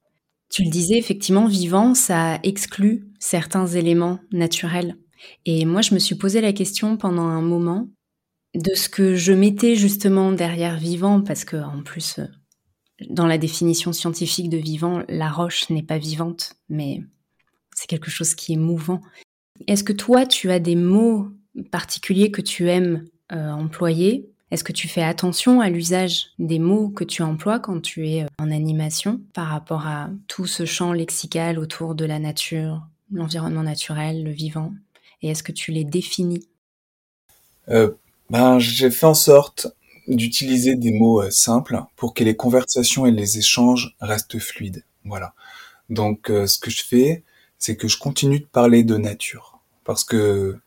[0.50, 4.96] Tu le disais, effectivement, vivant, ça exclut certains éléments naturels.
[5.44, 7.88] Et moi, je me suis posé la question pendant un moment
[8.54, 12.26] de ce que je mettais justement derrière vivant, parce que en plus, euh,
[13.08, 17.02] dans la définition scientifique de vivant, la roche n'est pas vivante, mais
[17.74, 19.00] c'est quelque chose qui est mouvant.
[19.66, 21.28] Est-ce que toi, tu as des mots
[21.70, 24.28] particuliers que tu aimes euh, employer?
[24.50, 28.24] Est-ce que tu fais attention à l'usage des mots que tu emploies quand tu es
[28.24, 33.62] euh, en animation par rapport à tout ce champ lexical autour de la nature, l'environnement
[33.62, 34.74] naturel, le vivant?
[35.22, 36.46] Et est-ce que tu les définis?
[38.32, 39.68] Ben, J'ai fait en sorte
[40.08, 44.84] d'utiliser des mots euh, simples pour que les conversations et les échanges restent fluides.
[45.04, 45.34] Voilà.
[45.90, 47.22] Donc ce que je fais,
[47.58, 49.60] c'est que je continue de parler de nature.
[49.84, 50.58] Parce que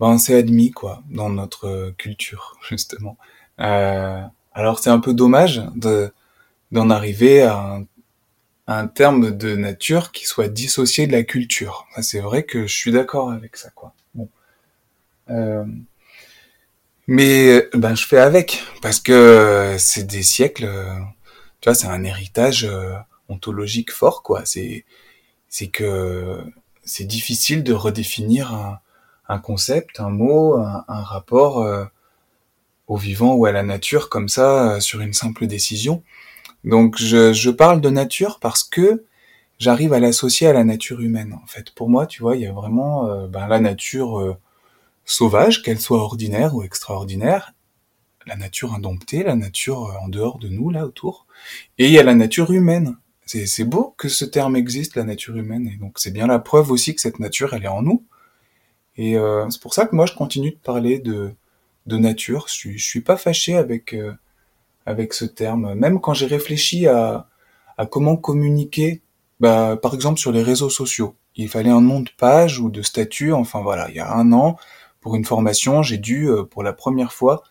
[0.00, 3.16] ben c'est admis quoi dans notre euh, culture justement.
[3.60, 4.22] Euh,
[4.52, 6.12] alors c'est un peu dommage de
[6.70, 7.86] d'en arriver à un,
[8.66, 11.86] un, terme de nature qui soit dissocié de la culture.
[12.02, 13.94] C'est vrai que je suis d'accord avec ça quoi.
[14.14, 14.28] Bon.
[17.08, 20.68] Euh, mais ben je fais avec parce que c'est des siècles.
[21.60, 22.68] Tu vois, c'est un héritage
[23.28, 24.42] ontologique fort quoi.
[24.44, 24.84] C'est
[25.48, 26.42] c'est que
[26.84, 28.80] c'est difficile de redéfinir
[29.28, 31.84] un, concept, un mot, un, rapport euh,
[32.86, 36.02] au vivant ou à la nature comme ça euh, sur une simple décision.
[36.64, 39.04] Donc je, je, parle de nature parce que
[39.58, 41.38] j'arrive à l'associer à la nature humaine.
[41.42, 44.38] En fait, pour moi, tu vois, il y a vraiment euh, ben, la nature
[45.10, 47.54] sauvage, qu'elle soit ordinaire ou extraordinaire,
[48.26, 51.26] la nature indomptée, la nature en dehors de nous, là autour,
[51.78, 52.96] et il y a la nature humaine,
[53.26, 56.70] C'est beau que ce terme existe, la nature humaine, et donc c'est bien la preuve
[56.70, 58.04] aussi que cette nature, elle est en nous.
[58.96, 61.34] Et euh, c'est pour ça que moi, je continue de parler de,
[61.86, 62.46] de nature.
[62.48, 64.12] Je suis, je suis pas fâché avec euh,
[64.86, 65.74] avec ce terme.
[65.74, 67.28] Même quand j'ai réfléchi à,
[67.76, 69.02] à comment communiquer,
[69.40, 72.82] bah, par exemple sur les réseaux sociaux, il fallait un nom de page ou de
[72.82, 73.32] statut.
[73.32, 74.56] Enfin voilà, il y a un an,
[75.08, 77.42] pour une formation, j'ai dû euh, pour la première fois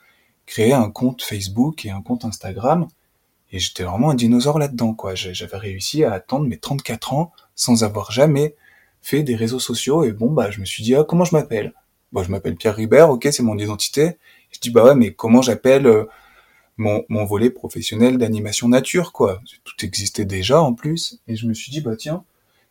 [0.45, 2.87] créer un compte Facebook et un compte Instagram.
[3.51, 5.15] Et j'étais vraiment un dinosaure là-dedans, quoi.
[5.15, 8.53] J'avais réussi à attendre mes 34 ans sans avoir jamais
[9.01, 10.03] fait des réseaux sociaux.
[10.03, 11.73] Et bon, bah, je me suis dit, ah, comment je m'appelle?
[12.11, 14.19] Bon, je m'appelle Pierre Ribert, ok, c'est mon identité.
[14.51, 16.05] Je dis, bah ouais, mais comment j'appelle euh,
[16.77, 19.41] mon, mon volet professionnel d'animation nature, quoi?
[19.63, 21.19] Tout existait déjà, en plus.
[21.27, 22.23] Et je me suis dit, bah tiens,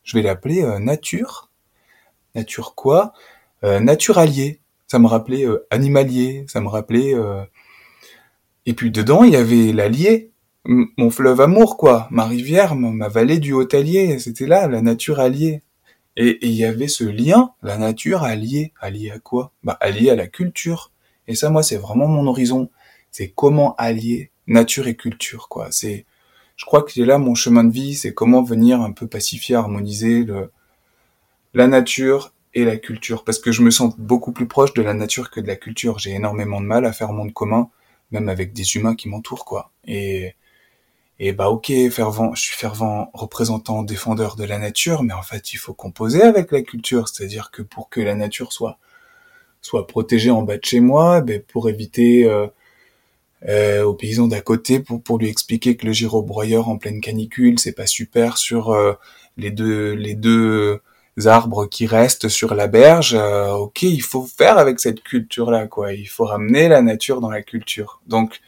[0.04, 1.50] je vais l'appeler euh, Nature.
[2.36, 3.14] Nature quoi?
[3.64, 4.60] Euh, naturalier.
[4.86, 7.14] Ça me rappelait euh, animalier, ça me rappelait...
[8.66, 10.32] Et puis dedans, il y avait l'Allier,
[10.64, 15.62] mon fleuve amour, quoi, ma rivière, ma vallée du Haut-Allier, c'était là, la nature alliée.
[16.16, 18.72] Et il y avait ce lien, la nature alliée.
[18.80, 19.52] Alliée à quoi?
[19.62, 20.90] Bah alliée à la culture.
[21.28, 22.70] Et ça, moi, c'est vraiment mon horizon.
[23.10, 25.68] C'est comment allier nature et culture, quoi.
[25.70, 26.06] C'est,
[26.56, 29.56] je crois que c'est là mon chemin de vie, c'est comment venir un peu pacifier,
[29.56, 30.50] harmoniser le,
[31.52, 33.22] la nature et la culture.
[33.22, 35.98] Parce que je me sens beaucoup plus proche de la nature que de la culture.
[35.98, 37.70] J'ai énormément de mal à faire monde commun,
[38.10, 39.72] même avec des humains qui m'entourent, quoi.
[39.86, 40.34] Et,
[41.18, 45.52] et bah ok, fervent, je suis fervent représentant, défendeur de la nature, mais en fait
[45.52, 48.78] il faut composer avec la culture, c'est-à-dire que pour que la nature soit
[49.62, 52.46] soit protégée en bas de chez moi, ben pour éviter euh,
[53.48, 57.58] euh, aux paysans d'à côté, pour pour lui expliquer que le gyrobroyeur en pleine canicule
[57.58, 58.94] c'est pas super sur euh,
[59.36, 60.80] les deux les deux
[61.24, 65.66] arbres qui restent sur la berge, euh, ok, il faut faire avec cette culture là
[65.66, 68.00] quoi, il faut ramener la nature dans la culture.
[68.06, 68.40] Donc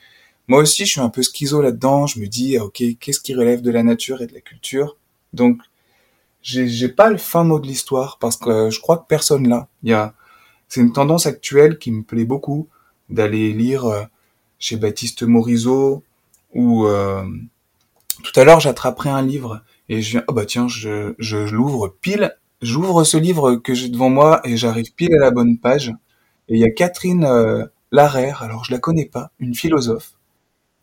[0.49, 2.07] moi aussi, je suis un peu schizo là-dedans.
[2.07, 4.97] Je me dis, ah, ok, qu'est-ce qui relève de la nature et de la culture?
[5.35, 5.61] Donc,
[6.43, 9.69] j'ai pas le fin mot de l'histoire parce que je crois que personne là.
[9.83, 10.15] Il y a,
[10.69, 12.69] c'est une tendance actuelle qui me plaît beaucoup
[13.11, 14.05] d'aller lire euh,
[14.59, 16.03] chez Baptiste Morisot
[16.55, 17.25] ou euh,
[18.23, 21.89] tout à l'heure j'attraperai un livre et je viens, oh bah tiens, je, je, l'ouvre
[21.89, 25.95] pile, j'ouvre ce livre que j'ai devant moi et j'arrive pile à la bonne page.
[26.49, 30.13] Et il y a Catherine euh, Larère, alors je la connais pas, une philosophe,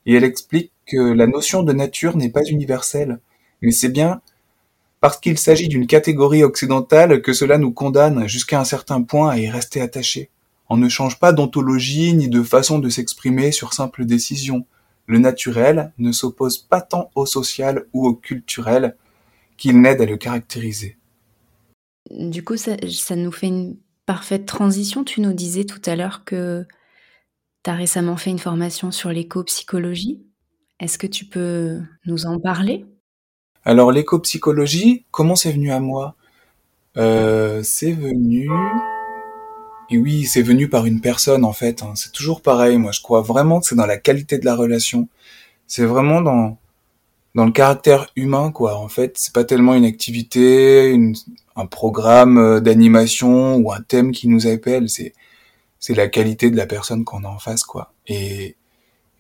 [0.05, 3.19] et elle explique que la notion de nature n'est pas universelle,
[3.61, 4.21] mais c'est bien
[5.01, 9.38] parce qu'il s'agit d'une catégorie occidentale que cela nous condamne jusqu'à un certain point à
[9.38, 10.30] y rester attaché.
[10.67, 14.65] On ne change pas d'ontologie ni de façon de s'exprimer sur simple décision.
[15.05, 18.95] Le naturel ne s'oppose pas tant au social ou au culturel
[19.57, 20.97] qu'il n'aide à le caractériser.
[22.12, 22.76] Du coup, ça,
[23.16, 25.03] nous fait une parfaite transition.
[25.03, 26.66] Tu nous disais tout à l'heure que
[27.64, 30.24] tu as récemment fait une formation sur l'éco-psychologie.
[30.80, 32.86] Est-ce que tu peux nous en parler?
[33.64, 36.16] Alors l'éco-psychologie, comment c'est venu à moi?
[36.97, 38.49] Euh, C'est venu...
[39.91, 41.84] Et oui, c'est venu par une personne en fait.
[41.84, 41.93] Hein.
[41.95, 42.78] C'est toujours pareil.
[42.78, 45.08] Moi, je crois vraiment que c'est dans la qualité de la relation.
[45.68, 46.58] C'est vraiment dans
[47.36, 48.78] dans le caractère humain, quoi.
[48.78, 50.98] En fait, c'est pas tellement une activité,
[51.56, 54.90] un programme euh, d'animation ou un thème qui nous appelle.
[54.90, 55.14] C'est
[55.80, 57.94] c'est la qualité de la personne qu'on a en face, quoi.
[58.08, 58.56] Et,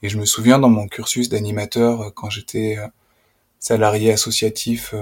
[0.01, 2.87] et je me souviens dans mon cursus d'animateur, euh, quand j'étais euh,
[3.59, 4.93] salarié associatif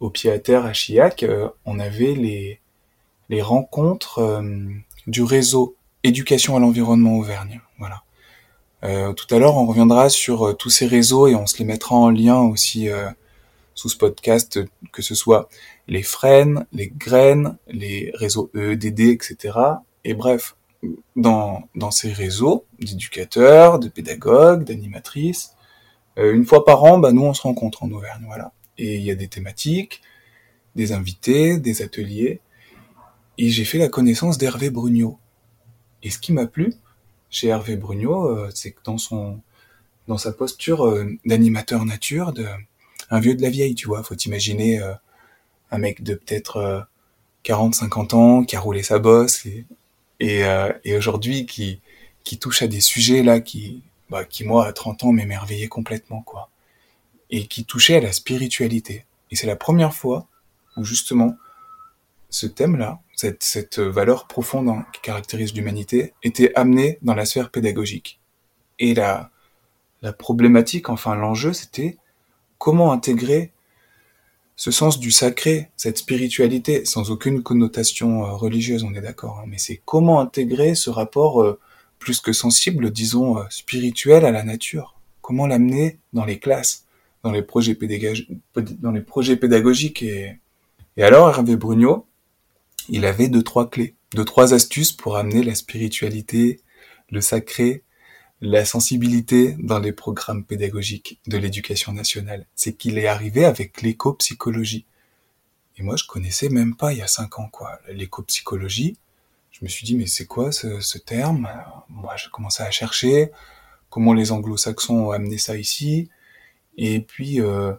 [0.00, 1.24] au pied à terre à Chiac,
[1.64, 2.60] on avait les,
[3.28, 4.42] les rencontres
[5.06, 7.60] du réseau éducation à l'environnement Auvergne.
[7.78, 8.03] Voilà.
[8.84, 11.96] Euh, tout à l'heure, on reviendra sur tous ces réseaux et on se les mettra
[11.96, 12.88] en lien aussi
[13.74, 14.60] sous ce podcast,
[14.92, 15.48] que ce soit
[15.88, 19.58] les frênes, les graines, les réseaux EEDD, etc.
[20.04, 20.54] Et bref,
[21.16, 25.54] dans, dans ces réseaux d'éducateurs, de pédagogues, d'animatrices,
[26.18, 28.52] euh, une fois par an, bah, nous, on se rencontre en Auvergne, voilà.
[28.78, 30.02] Et il y a des thématiques,
[30.74, 32.40] des invités, des ateliers.
[33.38, 35.18] Et j'ai fait la connaissance d'Hervé Brugnot.
[36.02, 36.74] Et ce qui m'a plu
[37.34, 39.40] chez Hervé Brugnot, euh, c'est que dans son,
[40.08, 42.46] dans sa posture euh, d'animateur nature, de,
[43.10, 44.80] un vieux de la vieille, tu vois, faut imaginer
[45.70, 46.86] un mec de peut-être
[47.42, 49.66] 40, 50 ans qui a roulé sa bosse et
[50.20, 51.80] et, euh, et aujourd'hui qui,
[52.24, 56.22] qui touche à des sujets là qui, bah, qui moi à 30 ans m'émerveillaient complètement
[56.22, 56.50] quoi,
[57.30, 59.04] et qui touchait à la spiritualité.
[59.30, 60.26] Et c'est la première fois
[60.76, 61.36] où justement
[62.34, 68.18] ce thème-là, cette, cette valeur profonde qui caractérise l'humanité, était amené dans la sphère pédagogique.
[68.80, 69.30] Et la,
[70.18, 71.96] problématique, enfin l'enjeu, c'était
[72.58, 73.52] comment intégrer
[74.56, 79.44] ce sens du sacré, cette spiritualité, sans aucune connotation euh, religieuse, on est d'accord, hein,
[79.46, 81.60] mais c'est comment intégrer ce rapport euh,
[82.00, 86.84] plus que sensible, disons, euh, spirituel à la nature, comment l'amener dans les classes,
[87.22, 90.40] dans les projets pédagogiques, et
[90.98, 92.06] alors Hervé Brugnot,
[92.88, 96.60] il avait deux trois clés, deux trois astuces pour amener la spiritualité,
[97.10, 97.82] le sacré,
[98.40, 102.46] la sensibilité dans les programmes pédagogiques de l'éducation nationale.
[102.54, 104.84] C'est qu'il est arrivé avec l'éco-psychologie.
[105.76, 107.80] Et moi, je connaissais même pas il y a cinq ans, quoi.
[107.88, 108.96] L'éco-psychologie.
[109.50, 111.48] Je me suis dit, mais c'est quoi ce, ce terme?
[111.88, 113.30] Moi, j'ai commencé à chercher
[113.88, 116.10] comment les anglo-saxons ont amené ça ici.
[116.76, 117.72] Et puis, euh,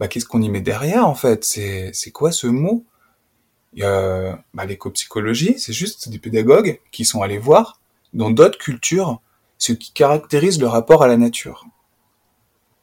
[0.00, 1.44] bah, qu'est-ce qu'on y met derrière, en fait?
[1.44, 2.84] C'est, c'est quoi ce mot?
[3.74, 7.80] Il y a, bah, l'éco-psychologie, c'est juste des pédagogues qui sont allés voir
[8.14, 9.20] dans d'autres cultures
[9.58, 11.66] ce qui caractérise le rapport à la nature.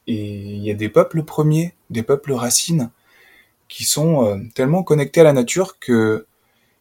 [0.06, 2.90] Et il y a des peuples premiers, des peuples racines,
[3.68, 6.26] qui sont euh, tellement connectés à la nature que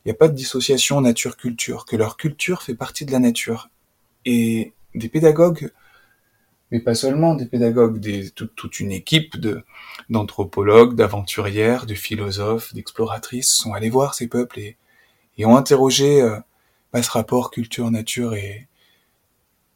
[0.03, 3.71] il n'y a pas de dissociation nature-culture, que leur culture fait partie de la nature.
[4.25, 5.71] Et des pédagogues,
[6.76, 8.01] mais pas seulement des pédagogues,
[8.34, 9.38] toute une équipe
[10.09, 14.76] d'anthropologues, d'aventurières, de philosophes, d'exploratrices sont allés voir ces peuples et,
[15.38, 16.38] et ont interrogé euh,
[16.91, 18.67] bah, ce rapport culture-nature et,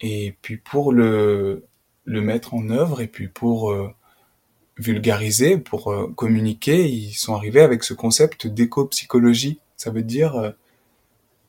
[0.02, 1.64] et puis pour le,
[2.04, 3.94] le mettre en œuvre et puis pour euh,
[4.76, 9.62] vulgariser, pour euh, communiquer, ils sont arrivés avec ce concept d'éco-psychologie.
[9.78, 10.50] Ça veut dire, euh,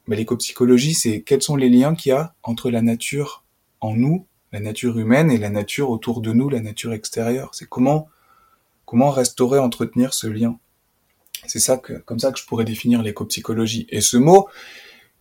[0.07, 3.43] bah, l'éco-psychologie, c'est quels sont les liens qu'il y a entre la nature
[3.81, 7.51] en nous, la nature humaine et la nature autour de nous, la nature extérieure.
[7.55, 8.09] C'est comment
[8.85, 10.59] comment restaurer, entretenir ce lien.
[11.47, 13.87] C'est ça que, comme ça que je pourrais définir l'éco-psychologie.
[13.91, 14.49] Et ce mot,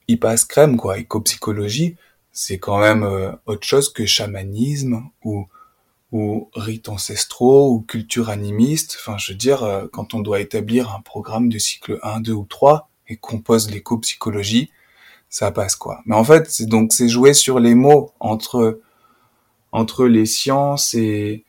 [0.07, 0.97] il passe crème, quoi.
[0.97, 1.95] Éco-psychologie,
[2.31, 5.47] c'est quand même euh, autre chose que chamanisme ou
[6.11, 8.97] ou rites ancestraux ou culture animiste.
[8.99, 12.33] Enfin, je veux dire, euh, quand on doit établir un programme de cycle 1, 2
[12.33, 14.71] ou 3 et qu'on pose l'éco-psychologie,
[15.29, 16.01] ça passe quoi.
[16.05, 18.81] Mais en fait, c'est donc c'est jouer sur les mots entre
[19.71, 21.43] entre les sciences et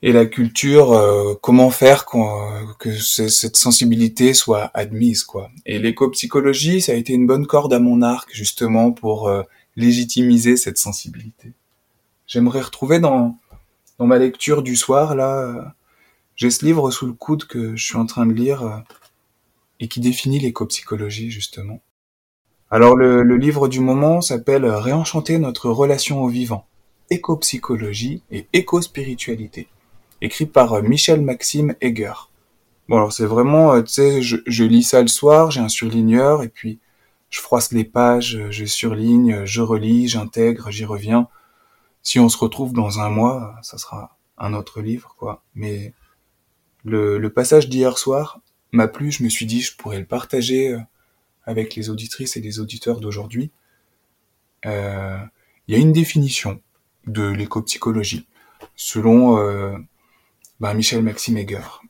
[0.00, 5.50] et la culture, euh, comment faire que cette sensibilité soit admise quoi.
[5.66, 9.28] Et l'éco-psychologie, ça a été une bonne corde à mon arc justement pour
[9.74, 11.52] légitimiser cette sensibilité.
[12.28, 13.38] J'aimerais retrouver dans,
[13.98, 15.62] dans ma lecture du soir, là, euh,
[16.36, 18.78] j'ai ce livre sous le coude que je suis en train de lire euh,
[19.80, 21.80] et qui définit l'éco-psychologie, justement.
[22.70, 26.67] Alors, le, le, livre du moment s'appelle Réenchanter notre relation au vivant,
[27.10, 29.68] éco-psychologie et éco-spiritualité,
[30.20, 32.30] écrit par euh, Michel Maxime Heger.
[32.88, 36.48] Bon, alors c'est vraiment, tu sais, je, lis ça le soir, j'ai un surligneur, et
[36.48, 36.78] puis
[37.28, 41.28] je froisse les pages, je surligne, je relis, j'intègre, j'y reviens.
[42.02, 45.42] Si on se retrouve dans un mois, ça sera un autre livre, quoi.
[45.54, 45.92] Mais
[46.84, 48.40] le, passage d'hier soir
[48.72, 50.78] m'a plu, je me suis dit, je pourrais le partager euh,
[51.44, 53.50] avec les auditrices et les auditeurs d'aujourd'hui.
[54.66, 55.18] Euh,
[55.66, 56.60] il y a une définition
[57.08, 58.26] de l'éco-psychologie,
[58.76, 59.76] selon euh,
[60.60, 61.82] ben Michel Maxime Heger.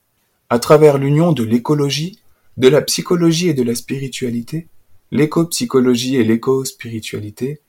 [0.51, 2.21] À travers l'union de l'écologie,
[2.57, 4.69] de la psychologie et de la spiritualité,
[5.11, 7.63] L'éco-psychologie et l'éco-spiritualité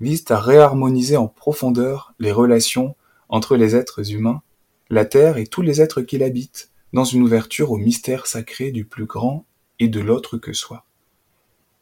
[0.00, 2.96] visent à réharmoniser en profondeur les relations
[3.30, 4.42] entre les êtres humains,
[4.90, 8.84] la Terre et tous les êtres qui l'habitent, dans une ouverture au mystère sacré du
[8.84, 9.46] plus grand
[9.78, 10.84] et de l'autre que soi.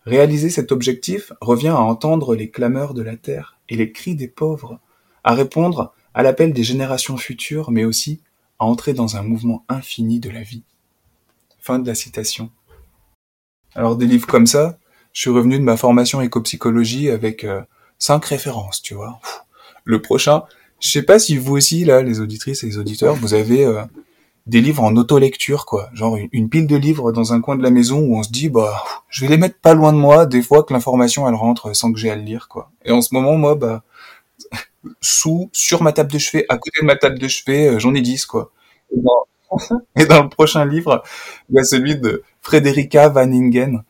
[0.06, 4.28] Réaliser cet objectif revient à entendre les clameurs de la Terre et les cris des
[4.28, 4.78] pauvres,
[5.24, 8.20] à répondre à l'appel des générations futures, mais aussi
[8.58, 10.62] à entrer dans un mouvement infini de la vie.
[11.58, 12.50] Fin de la citation.
[13.74, 14.78] Alors des livres comme ça,
[15.12, 17.62] je suis revenu de ma formation éco-psychologie avec euh,
[17.98, 19.20] cinq références, tu vois.
[19.84, 20.42] Le prochain,
[20.80, 23.82] je sais pas si vous aussi, là, les auditrices et les auditeurs, vous avez euh,
[24.46, 25.90] des livres en auto-lecture, quoi.
[25.92, 28.48] Genre une, pile de livres dans un coin de la maison où on se dit,
[28.48, 31.74] bah, je vais les mettre pas loin de moi, des fois que l'information, elle rentre
[31.74, 32.70] sans que j'ai à le lire, quoi.
[32.84, 33.82] Et en ce moment, moi, bah,
[35.00, 37.94] sous, sur ma table de chevet, à côté de ma table de chevet, euh, j'en
[37.94, 38.52] ai dix, quoi.
[39.96, 41.02] Et dans, le prochain livre,
[41.48, 43.82] il y a celui de Frederica Van Ingen.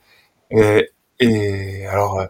[0.50, 2.26] Et et alors, euh,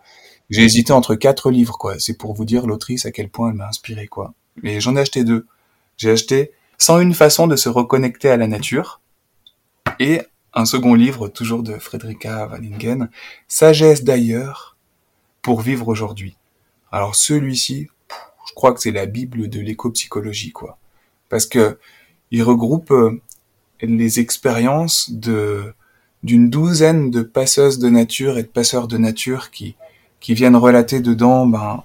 [0.51, 1.99] j'ai hésité entre quatre livres, quoi.
[1.99, 4.35] C'est pour vous dire l'autrice à quel point elle m'a inspiré, quoi.
[4.63, 5.47] Mais j'en ai acheté deux.
[5.97, 6.53] J'ai acheté
[6.89, 9.01] une façon de se reconnecter à la nature
[9.99, 10.23] et
[10.55, 13.11] un second livre, toujours de Frederica Walingen,
[13.47, 14.77] Sagesse d'ailleurs
[15.43, 16.37] pour vivre aujourd'hui.
[16.91, 17.89] Alors celui-ci,
[18.51, 20.77] je crois que c'est la bible de l'éco-psychologie, quoi.
[21.29, 21.79] Parce que
[22.33, 23.23] il regroupe euh,
[23.81, 25.73] les expériences de
[26.25, 29.77] d'une douzaine de passeuses de nature et de passeurs de nature qui,
[30.19, 31.83] qui viennent relater dedans ben,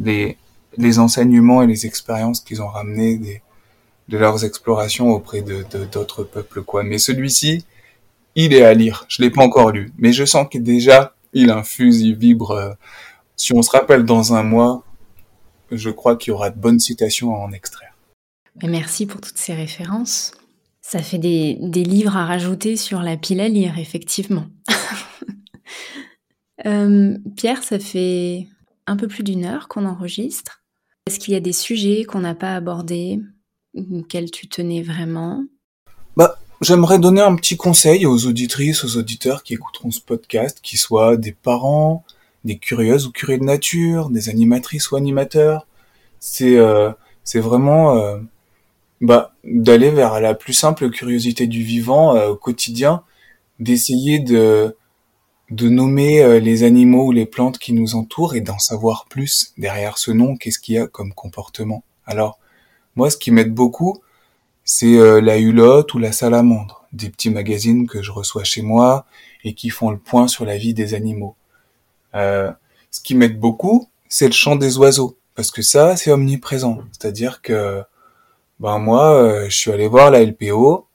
[0.00, 0.38] les,
[0.76, 3.42] les enseignements et les expériences qu'ils ont ramenés des,
[4.08, 6.82] de leurs explorations auprès de d'autres peuples quoi.
[6.82, 7.64] Mais celui-ci,
[8.34, 9.04] il est à lire.
[9.08, 12.76] Je l'ai pas encore lu, mais je sens que déjà il infuse, il vibre.
[13.36, 14.82] Si on se rappelle dans un mois,
[15.70, 17.94] je crois qu'il y aura de bonnes citations à en extraire.
[18.62, 20.32] Merci pour toutes ces références.
[20.80, 24.46] Ça fait des, des livres à rajouter sur la pile à lire, effectivement.
[26.66, 28.46] Euh, Pierre, ça fait
[28.86, 30.62] un peu plus d'une heure qu'on enregistre.
[31.06, 33.20] Est-ce qu'il y a des sujets qu'on n'a pas abordés,
[33.74, 35.44] auxquels tu tenais vraiment?
[36.16, 40.76] Bah, j'aimerais donner un petit conseil aux auditrices, aux auditeurs qui écouteront ce podcast, qui
[40.76, 42.04] soient des parents,
[42.44, 45.66] des curieuses ou curieux de nature, des animatrices ou animateurs.
[46.20, 46.90] C'est euh,
[47.24, 48.18] c'est vraiment euh,
[49.00, 53.02] bah, d'aller vers la plus simple curiosité du vivant euh, au quotidien,
[53.58, 54.76] d'essayer de
[55.50, 59.52] de nommer euh, les animaux ou les plantes qui nous entourent et d'en savoir plus
[59.58, 61.82] derrière ce nom, qu'est-ce qu'il y a comme comportement.
[62.06, 62.38] Alors,
[62.94, 63.98] moi, ce qui m'aide beaucoup,
[64.64, 69.06] c'est euh, la hulotte ou la salamandre, des petits magazines que je reçois chez moi
[69.42, 71.34] et qui font le point sur la vie des animaux.
[72.14, 72.50] Euh,
[72.90, 76.78] ce qui m'aide beaucoup, c'est le chant des oiseaux, parce que ça, c'est omniprésent.
[76.92, 77.82] C'est-à-dire que,
[78.58, 80.86] ben moi, je suis allé voir la LPO,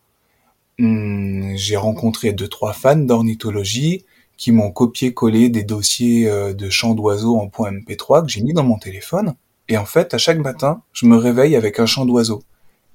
[0.80, 4.06] hmm, j'ai rencontré deux trois fans d'ornithologie
[4.38, 8.54] qui m'ont copié-collé des dossiers euh, de chants d'oiseaux en point MP3 que j'ai mis
[8.54, 9.36] dans mon téléphone.
[9.70, 12.44] Et en fait, à chaque matin, je me réveille avec un chant d'oiseau.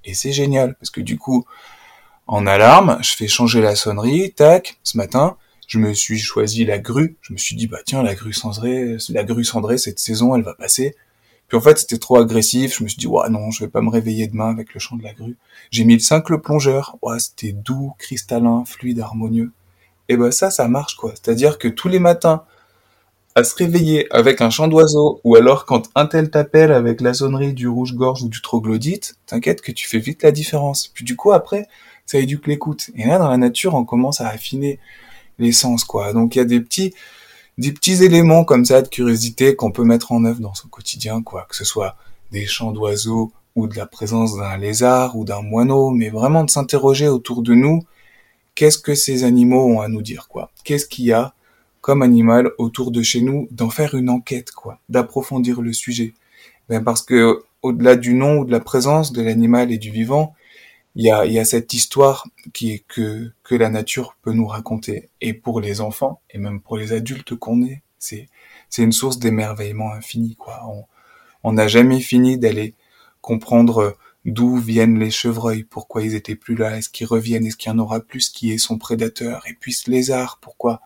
[0.05, 1.45] Et c'est génial, parce que du coup,
[2.27, 5.37] en alarme, je fais changer la sonnerie, tac, ce matin,
[5.71, 7.17] je me suis choisi la grue.
[7.23, 10.43] Je me suis dit, bah tiens, la grue cendrée, la grue cendrée, cette saison, elle
[10.43, 10.95] va passer.
[11.49, 12.77] Puis en fait, c'était trop agressif.
[12.79, 14.97] Je me suis dit, ouais, non, je vais pas me réveiller demain avec le chant
[14.97, 15.37] de la grue.
[15.71, 16.99] J'ai mis le 5 le plongeur.
[17.03, 19.53] Ouais, c'était doux, cristallin, fluide, harmonieux
[20.11, 21.13] et ben ça, ça marche quoi.
[21.15, 22.43] C'est-à-dire que tous les matins,
[23.37, 27.15] à se réveiller avec un chant d'oiseau, ou alors quand un tel t'appelle avec la
[27.15, 30.89] sonnerie du rouge-gorge ou du troglodyte, t'inquiète que tu fais vite la différence.
[30.89, 31.69] Puis du coup, après,
[32.07, 32.91] ça éduque l'écoute.
[32.97, 34.81] Et là, dans la nature, on commence à affiner
[35.41, 36.13] les sens, quoi.
[36.13, 36.95] Donc il y a des petits,
[37.59, 41.23] des petits éléments comme ça de curiosité qu'on peut mettre en œuvre dans son quotidien,
[41.23, 41.47] quoi.
[41.49, 41.97] Que ce soit
[42.33, 46.51] des chants d'oiseaux ou de la présence d'un lézard ou d'un moineau, mais vraiment de
[46.51, 47.83] s'interroger autour de nous
[48.55, 50.51] qu'est-ce que ces animaux ont à nous dire, quoi?
[50.65, 51.35] Qu'est-ce qu'il y a
[51.81, 56.15] comme animal autour de chez nous, d'en faire une enquête, quoi, d'approfondir le sujet.
[56.69, 60.35] Ben parce que au-delà du nom ou de la présence de l'animal et du vivant,
[60.95, 64.47] il y a, y a cette histoire qui est que, que la nature peut nous
[64.47, 65.11] raconter.
[65.21, 68.29] Et pour les enfants, et même pour les adultes qu'on est, c'est,
[68.69, 70.63] c'est une source d'émerveillement infini, quoi.
[71.43, 72.75] On n'a jamais fini d'aller
[73.21, 77.73] comprendre D'où viennent les chevreuils Pourquoi ils étaient plus là Est-ce qu'ils reviennent Est-ce qu'il
[77.73, 80.83] y en aura plus Qui est son prédateur Et puis ce lézard, pourquoi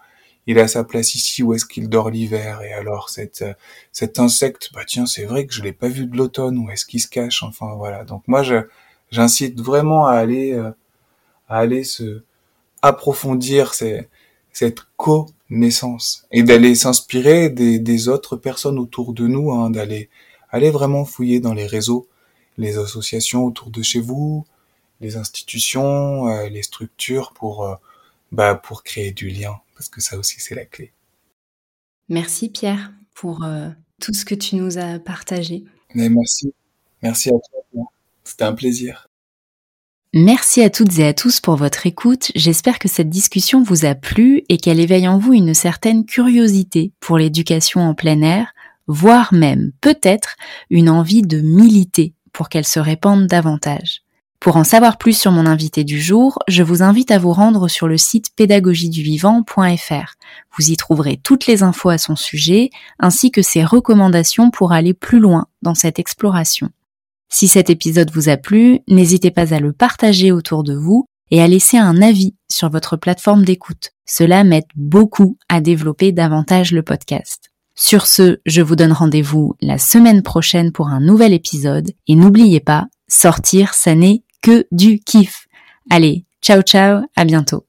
[0.46, 3.54] il a sa place ici ou est-ce qu'il dort l'hiver Et alors cette, euh,
[3.92, 6.58] cet insecte, bah tiens, c'est vrai que je l'ai pas vu de l'automne.
[6.58, 8.04] Où est-ce qu'il se cache Enfin voilà.
[8.04, 8.56] Donc moi, je,
[9.10, 10.70] j'incite vraiment à aller, euh,
[11.48, 12.22] à aller se
[12.82, 14.08] approfondir ces,
[14.52, 20.10] cette connaissance et d'aller s'inspirer des, des, autres personnes autour de nous, hein, d'aller
[20.50, 22.08] aller vraiment fouiller dans les réseaux
[22.58, 24.46] les associations autour de chez vous,
[25.00, 27.74] les institutions, euh, les structures pour, euh,
[28.32, 30.92] bah, pour créer du lien, parce que ça aussi c'est la clé.
[32.08, 35.64] Merci Pierre pour euh, tout ce que tu nous as partagé.
[35.94, 36.52] Mais merci,
[37.02, 37.63] merci à toi.
[38.24, 39.08] C'était un plaisir.
[40.16, 42.30] Merci à toutes et à tous pour votre écoute.
[42.34, 46.92] J'espère que cette discussion vous a plu et qu'elle éveille en vous une certaine curiosité
[47.00, 48.52] pour l'éducation en plein air,
[48.86, 50.36] voire même peut-être
[50.70, 54.02] une envie de militer pour qu'elle se répande davantage.
[54.38, 57.66] Pour en savoir plus sur mon invité du jour, je vous invite à vous rendre
[57.66, 60.14] sur le site pédagogieduvivant.fr.
[60.56, 64.94] Vous y trouverez toutes les infos à son sujet, ainsi que ses recommandations pour aller
[64.94, 66.70] plus loin dans cette exploration.
[67.34, 71.42] Si cet épisode vous a plu, n'hésitez pas à le partager autour de vous et
[71.42, 73.90] à laisser un avis sur votre plateforme d'écoute.
[74.06, 77.50] Cela m'aide beaucoup à développer davantage le podcast.
[77.74, 82.60] Sur ce, je vous donne rendez-vous la semaine prochaine pour un nouvel épisode et n'oubliez
[82.60, 85.48] pas, sortir, ça n'est que du kiff.
[85.90, 87.66] Allez, ciao ciao, à bientôt.